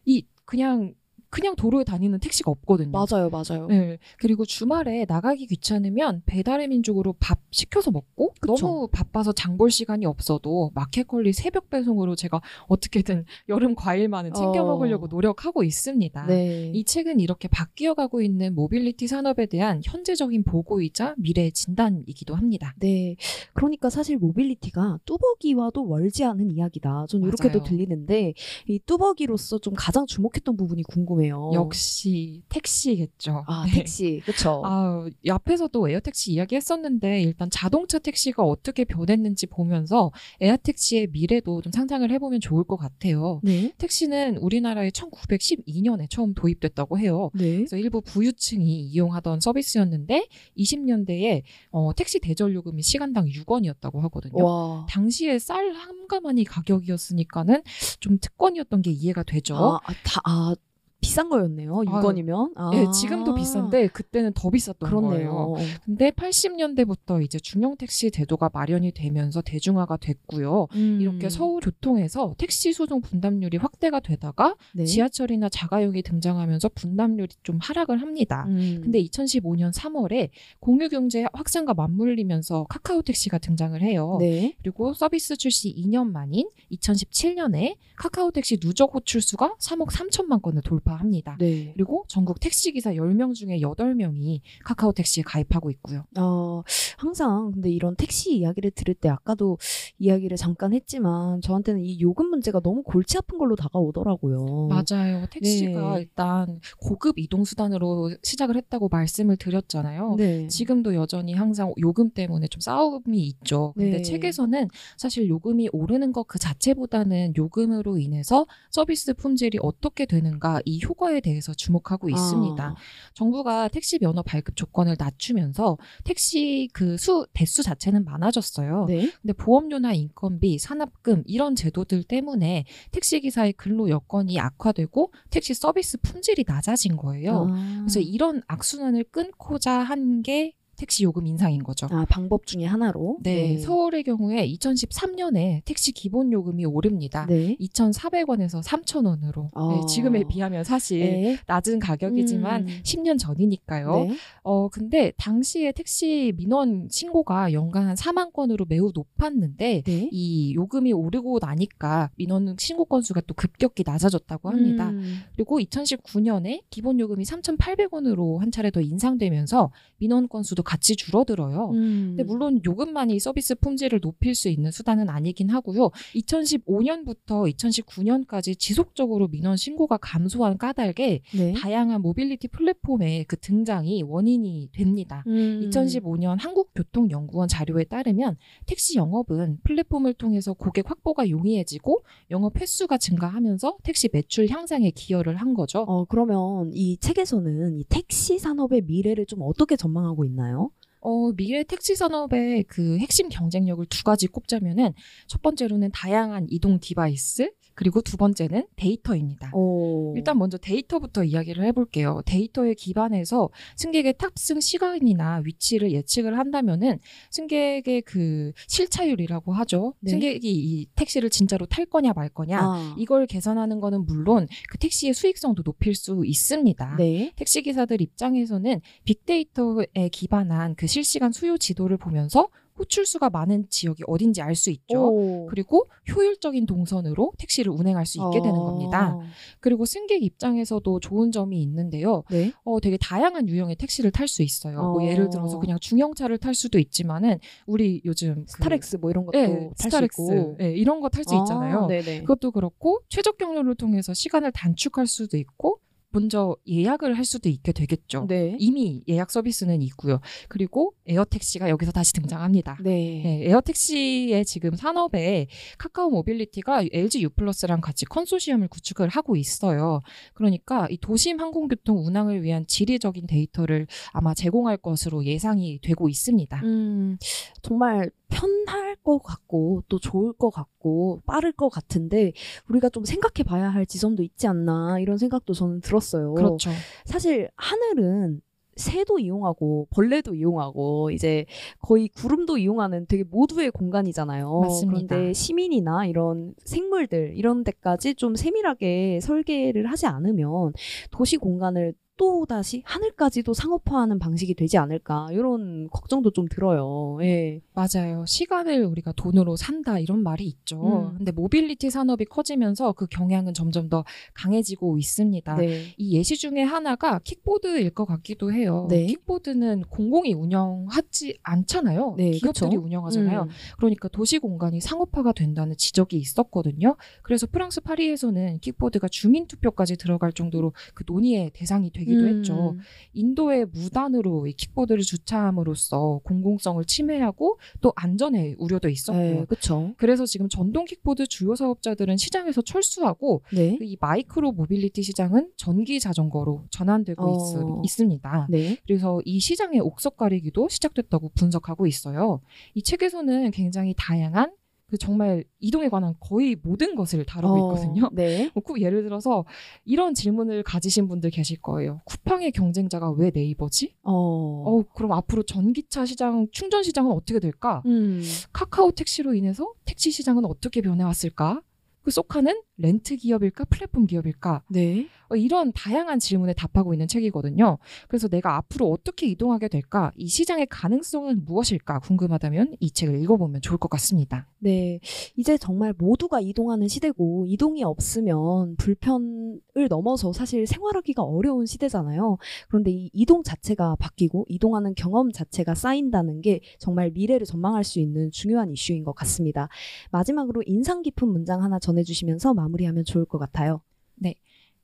[0.06, 0.94] 이 그냥
[1.32, 2.92] 그냥 도로에 다니는 택시가 없거든요.
[2.92, 3.68] 맞아요, 맞아요.
[3.68, 3.98] 네.
[4.20, 8.54] 그리고 주말에 나가기 귀찮으면 배달의 민족으로 밥 시켜서 먹고 그쵸.
[8.68, 14.66] 너무 바빠서 장 볼 시간이 없어도 마켓컬리 새벽 배송으로 제가 어떻게든 여름 과일만은 챙겨 어.
[14.66, 16.26] 먹으려고 노력하고 있습니다.
[16.26, 16.72] 네.
[16.74, 22.74] 이 책은 이렇게 바뀌어가고 있는 모빌리티 산업에 대한 현재적인 보고이자 미래 진단이기도 합니다.
[22.80, 23.16] 네.
[23.54, 27.06] 그러니까 사실 모빌리티가 뚜벅이와도 멀지 않은 이야기다.
[27.08, 27.64] 전 이렇게도.
[27.64, 28.34] 들리는데
[28.68, 31.21] 이 뚜벅이로서 좀 가장 주목했던 부분이 궁금해요.
[31.22, 31.52] 궁금해요.
[31.54, 33.44] 역시 택시겠죠.
[33.48, 33.80] 아 네.
[33.80, 34.62] 택시 그렇죠.
[34.66, 41.62] 아, 이 앞에서도 에어 택시 이야기했었는데 일단 자동차 택시가 어떻게 변했는지 보면서 에어 택시의 미래도
[41.62, 43.40] 좀 상상을 해 보면 좋을 것 같아요.
[43.44, 43.72] 네.
[43.78, 47.30] 택시는 우리나라에 1912년에 처음 도입됐다고 해요.
[47.34, 47.58] 네.
[47.58, 54.44] 그래서 일부 부유층이 이용하던 서비스였는데 20년대에 어, 택시 대절 요금이 시간당 6원이었다고 하거든요.
[54.44, 54.86] 와.
[54.90, 57.62] 당시에 쌀 한 가마니 가격이었으니까는
[58.00, 59.56] 좀 특권이었던 게 이해가 되죠.
[59.56, 60.56] 아, 아, 다, 아
[61.02, 61.74] 비싼 거였네요.
[61.74, 62.52] 6원이면.
[62.56, 62.72] 아.
[62.76, 65.54] 예, 지금도 비싼데 그때는 더 비쌌던 거예요.
[65.54, 65.56] 그렇네요.
[65.84, 70.68] 근데 80년대부터 이제 중형 택시 제도가 마련이 되면서 대중화가 됐고요.
[70.76, 71.00] 음.
[71.02, 74.86] 이렇게 서울 교통에서 택시 소송 분담률이 확대가 되다가 네.
[74.86, 78.46] 지하철이나 자가용이 등장하면서 분담률이 좀 하락을 합니다.
[78.50, 78.80] 음.
[78.84, 80.30] 근데 2015년 3월에
[80.60, 84.18] 공유 경제 확산과 맞물리면서 카카오 택시가 등장을 해요.
[84.20, 84.54] 네.
[84.62, 91.38] 그리고 서비스 출시 2년 만인 2017년에 카카오 택시 누적 호출수가 3억 3천만 건을 돌파 합니다.
[91.40, 91.72] 네.
[91.76, 96.06] 그리고 전국 택시기사 10명 중에 8명이 카카오 택시에 가입하고 있고요.
[96.18, 96.64] 어,
[96.98, 99.58] 항상 근데 이런 택시 이야기를 들을 때 아까도
[100.00, 104.68] 이야기를 잠깐 했지만 저한테는 이 요금 문제가 너무 골치 아픈 걸로 다가오더라고요.
[104.68, 105.26] 맞아요.
[105.30, 106.02] 택시가 네.
[106.02, 110.16] 일단 고급 이동수단으로 시작을 했다고 말씀을 드렸잖아요.
[110.18, 110.48] 네.
[110.48, 113.74] 지금도 여전히 항상 요금 때문에 좀 싸움이 있죠.
[113.78, 114.02] 근데 네.
[114.02, 121.20] 책에서는 사실 요금이 오르는 것 그 자체보다는 요금으로 인해서 서비스 품질이 어떻게 되는가 이 효과에
[121.22, 122.64] 대해서 주목하고 있습니다.
[122.64, 122.76] 아,
[123.14, 128.86] 정부가 택시 면허 발급 조건을 낮추면서 택시 그 수 대수 자체는 많아졌어요.
[128.88, 129.10] 네.
[129.22, 136.44] 근데 보험료나 인건비, 산업금 이런 제도들 때문에 택시 기사의 근로 여건이 악화되고 택시 서비스 품질이
[136.48, 137.48] 낮아진 거예요.
[137.50, 137.76] 아.
[137.80, 141.88] 그래서 이런 악순환을 끊고자 한 게 택시 요금 인상인 거죠.
[141.92, 143.20] 아, 방법 중에 하나로.
[143.22, 147.26] 네, 서울의 경우에 2013년에 택시 기본 요금이 오릅니다.
[147.28, 147.56] 네.
[147.60, 149.50] 2,400원에서 3,000원으로.
[149.54, 149.86] 아.
[149.88, 151.38] 지금에 비하면 사실 네.
[151.48, 152.68] 낮은 가격이지만 음.
[152.84, 154.06] 10년 전이니까요.
[154.06, 154.16] 네.
[154.44, 160.10] 어, 근데 당시에 택시 민원 신고가 연간 한 4만 건으로 매우 높았는데 네.
[160.12, 164.90] 이 요금이 오르고 나니까 민원 신고 건수가 또 급격히 낮아졌다고 합니다.
[164.90, 165.20] 음.
[165.36, 171.72] 그리고 2019년에 기본 요금이 3,800원으로 한 차례 더 인상되면서 민원 건수도 같이 줄어들어요.
[171.72, 172.16] 음.
[172.16, 175.92] 근데 물론 요금만이 서비스 품질을 높일 수 있는 수단은 아니긴 하고요.
[176.16, 181.54] 2015년부터 2019년까지 지속적으로 민원 신고가 감소한 까닭에 네.
[181.54, 185.24] 다양한 모빌리티 플랫폼의 그 등장이 원인이 됩니다.
[185.28, 185.70] 음.
[185.70, 194.10] 2015년 한국교통연구원 자료에 따르면 택시 영업은 플랫폼을 통해서 고객 확보가 용이해지고 영업 횟수가 증가하면서 택시
[194.12, 195.80] 매출 향상에 기여를 한 거죠.
[195.88, 200.61] 어, 그러면 이 책에서는 이 택시 산업의 미래를 좀 어떻게 전망하고 있나요?
[201.02, 204.94] 어, 미래 택시 산업의 그 핵심 경쟁력을 두 가지 꼽자면은
[205.28, 207.52] 첫 번째로는 다양한 이동 디바이스,
[207.82, 209.50] 그리고 두 번째는 데이터입니다.
[209.56, 210.14] 오.
[210.16, 212.22] 일단 먼저 데이터부터 이야기를 해볼게요.
[212.28, 217.00] 데이터에 기반해서 승객의 탑승 시간이나 위치를 예측을 한다면은
[217.32, 219.96] 승객의 그 실차율이라고 하죠.
[220.00, 220.12] 네.
[220.12, 222.96] 승객이 이 택시를 진짜로 탈 거냐 말 거냐 아.
[223.00, 226.98] 이걸 계산하는 거는 물론 그 택시의 수익성도 높일 수 있습니다.
[227.00, 227.32] 네.
[227.36, 232.48] 택시 기사들 입장에서는 빅데이터에 기반한 그 실시간 수요 지도를 보면서
[232.80, 235.00] 호출수가 많은 지역이 어딘지 알 수 있죠.
[235.08, 235.46] 오.
[235.48, 238.66] 그리고 효율적인 동선으로 택시를 운행할 수 있게 되는 어.
[238.66, 239.18] 겁니다.
[239.60, 242.24] 그리고 승객 입장에서도 좋은 점이 있는데요.
[242.30, 242.52] 네.
[242.64, 244.82] 어, 되게 다양한 유형의 택시를 탈 수 있어요.
[244.82, 245.06] 뭐 어.
[245.08, 249.48] 예를 들어서 그냥 중형차를 탈 수도 있지만은 우리 요즘 그- 스타렉스 뭐 이런 것도 예,
[249.48, 250.56] 탈수 스타렉스.
[250.62, 251.88] 예, 이런 거 탈수 아, 있잖아요.
[251.88, 252.22] 네네.
[252.22, 255.80] 그것도 그렇고 최적 경로를 통해서 시간을 단축할 수도 있고
[256.12, 258.26] 먼저 예약을 할 수도 있게 되겠죠.
[258.28, 258.56] 네.
[258.60, 260.20] 이미 예약 서비스는 있고요.
[260.48, 262.78] 그리고 에어택시가 여기서 다시 등장합니다.
[262.84, 263.22] 네.
[263.24, 265.48] 네, 에어택시의 지금 산업에
[265.78, 270.02] 카카오 모빌리티가 LG U+랑 같이 컨소시엄을 구축을 하고 있어요.
[270.34, 276.62] 그러니까 이 도심 항공교통 운항을 위한 지리적인 데이터를 아마 제공할 것으로 예상이 되고 있습니다.
[276.64, 277.18] 음,
[277.62, 282.34] 정말 편할 것 같고 또 좋을 것 같고 빠를 것 같은데
[282.70, 286.34] 우리가 좀 생각해 봐야 할 지점도 있지 않나 이런 생각도 저는 들었어요.
[286.34, 286.72] 그렇죠.
[287.06, 288.42] 사실 하늘은
[288.78, 291.46] 새도 이용하고 벌레도 이용하고 이제
[291.80, 294.60] 거의 구름도 이용하는 되게 모두의 공간이잖아요.
[294.62, 295.16] 맞습니다.
[295.16, 300.74] 그런데 시민이나 이런 생물들 이런 데까지 좀 세밀하게 설계를 하지 않으면
[301.12, 307.18] 도시 공간을 또 다시 하늘까지도 상업화하는 방식이 되지 않을까 이런 걱정도 좀 들어요.
[307.24, 307.62] 예.
[307.74, 308.26] 맞아요.
[308.28, 311.10] 시간을 우리가 돈으로 산다 이런 말이 있죠.
[311.14, 311.18] 음.
[311.18, 314.04] 근데 모빌리티 산업이 커지면서 그 경향은 점점 더
[314.36, 315.56] 강해지고 있습니다.
[315.56, 315.96] 네.
[315.98, 318.86] 이 예시 중에 하나가 킥보드일 것 같기도 해요.
[318.88, 319.08] 네.
[319.08, 322.14] 킥보드는 공공이 운영하지 않잖아요.
[322.20, 322.82] 네, 기업들이 그쵸?
[322.84, 323.42] 운영하잖아요.
[323.42, 323.50] 음.
[323.78, 326.98] 그러니까 도시 공간이 상업화가 된다는 지적이 있었거든요.
[327.24, 332.28] 그래서 프랑스 파리에서는 킥보드가 주민 투표까지 들어갈 정도로 그 논의의 대상이 되기도 음.
[332.28, 332.78] 했죠.
[333.14, 339.22] 인도에 무단으로 이 킥보드를 주차함으로써 공공성을 침해하고 또 안전에 우려도 있었고요.
[339.22, 339.94] 네, 그렇죠.
[339.98, 343.78] 그래서 지금 전동 킥보드 주요 사업자들은 시장에서 철수하고 네.
[343.82, 347.82] 이 마이크로 모빌리티 시장은 전기 자전거로 전환되고 어.
[347.84, 348.48] 있, 있습니다.
[348.50, 348.78] 네.
[348.86, 352.42] 그래서 이 시장의 옥석 가리기도 시작됐다고 분석하고 있어요.
[352.74, 354.61] 이 책에서는 굉장히 다양한 그
[354.98, 358.10] 정말 이동에 관한 거의 모든 것을 다루고 어, 있거든요.
[358.14, 358.50] 네.
[358.54, 359.46] 뭐 꾸- 예를 들어서
[359.86, 362.02] 이런 질문을 가지신 분들 계실 거예요.
[362.06, 363.96] 쿠팡의 경쟁자가 왜 네이버지?
[364.04, 364.12] 어.
[364.14, 367.82] 어, 그럼 앞으로 전기차 시장, 충전 시장은 어떻게 될까?
[367.86, 368.22] 음.
[368.54, 371.62] 카카오 택시로 인해서 택시 시장은 어떻게 변해왔을까?
[372.04, 374.64] 그 소카는 렌트 기업일까 플랫폼 기업일까?
[374.70, 375.08] 네.
[375.32, 377.78] 어, 이런 다양한 질문에 답하고 있는 책이거든요.
[378.08, 380.12] 그래서 내가 앞으로 어떻게 이동하게 될까?
[380.16, 382.00] 이 시장의 가능성은 무엇일까?
[382.00, 384.48] 궁금하다면 이 책을 읽어보면 좋을 것 같습니다.
[384.60, 385.00] 네.
[385.38, 392.38] 이제 정말 모두가 이동하는 시대고 이동이 없으면 불편을 넘어서 사실 생활하기가 어려운 시대잖아요.
[392.68, 398.32] 그런데 이 이동 자체가 바뀌고 이동하는 경험 자체가 쌓인다는 게 정말 미래를 전망할 수 있는
[398.32, 399.70] 중요한 이슈인 것 같습니다.
[400.12, 403.82] 마지막으로 인상 깊은 문장 하나 전해주시면서 마무리하면 좋을 것 같아요.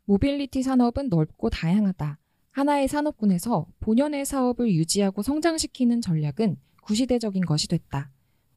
[0.08, 2.18] 모빌리티 산업은 넓고 다양하다.
[2.52, 8.10] 하나의 산업군에서 본연의 사업을 유지하고 성장시키는 전략은 구시대적인 것이 됐다.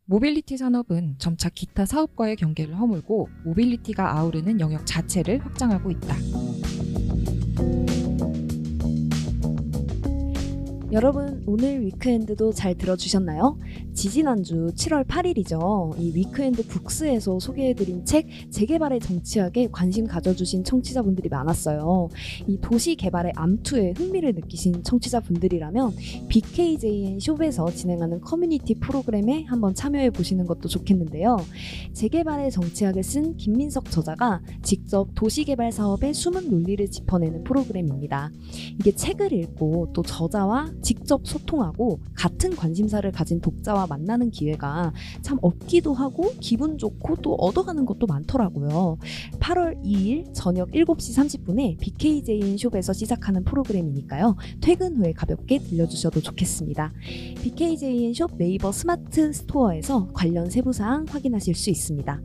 [0.05, 6.15] 모빌리티 산업은 점차 기타 사업과의 경계를 허물고 모빌리티가 아우르는 영역 자체를 확장하고 있다.
[10.93, 13.57] 여러분 오늘 위크엔드도 잘 들어주셨나요?
[13.95, 15.95] 지지난주 7월 8일이죠.
[16.01, 22.09] 이 위크엔드 북스에서 소개해드린 책 재개발의 정치학에 관심 가져주신 청취자분들이 많았어요.
[22.49, 25.93] 이 도시 개발의 암투에 흥미를 느끼신 청취자분들이라면
[26.29, 31.37] BKJN 숍에서 진행하는 커뮤니티 프로그램에 한번 참여해 보시는 것도 좋겠는데요.
[31.93, 38.33] 재개발의 정치학을 쓴 김민석 저자가 직접 도시개발 사업의 숨은 논리를 짚어내는 프로그램입니다.
[38.81, 45.95] 이게 책을 읽고 또 저자와 직접 소통하고 같은 관심사를 가진 독자와 만나는 기회가 참 없기도
[45.95, 48.99] 하고 기분 좋고 또 얻어가는 것도 많더라고요.
[49.39, 54.37] 8월 2일 저녁 7시 30분에 BKJN 숍에서 시작하는 프로그램이니까요.
[54.61, 56.93] 퇴근 후에 가볍게 들러주셔도 좋겠습니다.
[57.43, 62.21] BKJN 숍 네이버 스마트 스토어에서 관련 세부사항 확인하실 수 있습니다.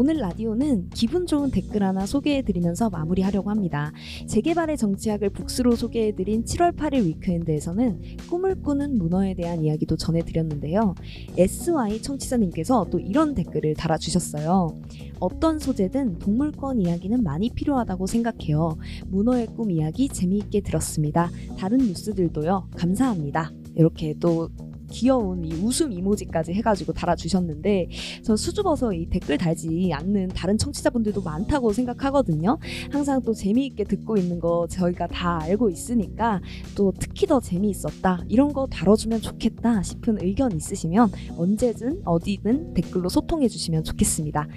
[0.00, 3.90] 오늘 라디오는 기분 좋은 댓글 하나 소개해드리면서 마무리하려고 합니다.
[4.28, 10.94] 재개발의 정치학을 북스로 소개해드린 7월 8일 위크엔드에서는 꿈을 꾸는 문어에 대한 이야기도 전해드렸는데요.
[11.36, 14.80] SY 청취자님께서 또 이런 댓글을 달아주셨어요.
[15.18, 18.78] 어떤 소재든 동물권 이야기는 많이 필요하다고 생각해요.
[19.08, 21.28] 문어의 꿈 이야기 재미있게 들었습니다.
[21.58, 22.68] 다른 뉴스들도요.
[22.76, 23.50] 감사합니다.
[23.74, 24.48] 이렇게 또
[24.90, 27.88] 귀여운 이 웃음 이모지까지 해가지고 달아주셨는데
[28.22, 32.58] 저 수줍어서 이 댓글 달지 않는 다른 청취자분들도 많다고 생각하거든요.
[32.90, 36.40] 항상 또 재미있게 듣고 있는 거 저희가 다 알고 있으니까
[36.74, 43.48] 또 특히 더 재미있었다 이런 거 다뤄주면 좋겠다 싶은 의견 있으시면 언제든 어디든 댓글로 소통해
[43.48, 44.48] 주시면 좋겠습니다.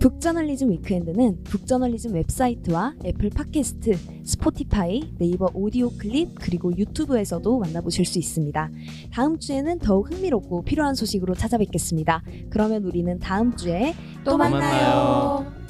[0.00, 8.70] 북저널리즘 위크엔드는 북저널리즘 웹사이트와 애플 팟캐스트, 스포티파이, 네이버 오디오 클립 그리고 유튜브에서도 만나보실 수 있습니다.
[9.12, 12.22] 다음 주에는 더욱 흥미롭고 필요한 소식으로 찾아뵙겠습니다.
[12.48, 13.94] 그러면 우리는 다음 주에
[14.24, 14.60] 또 또 만나요.
[14.60, 15.69] 만나요.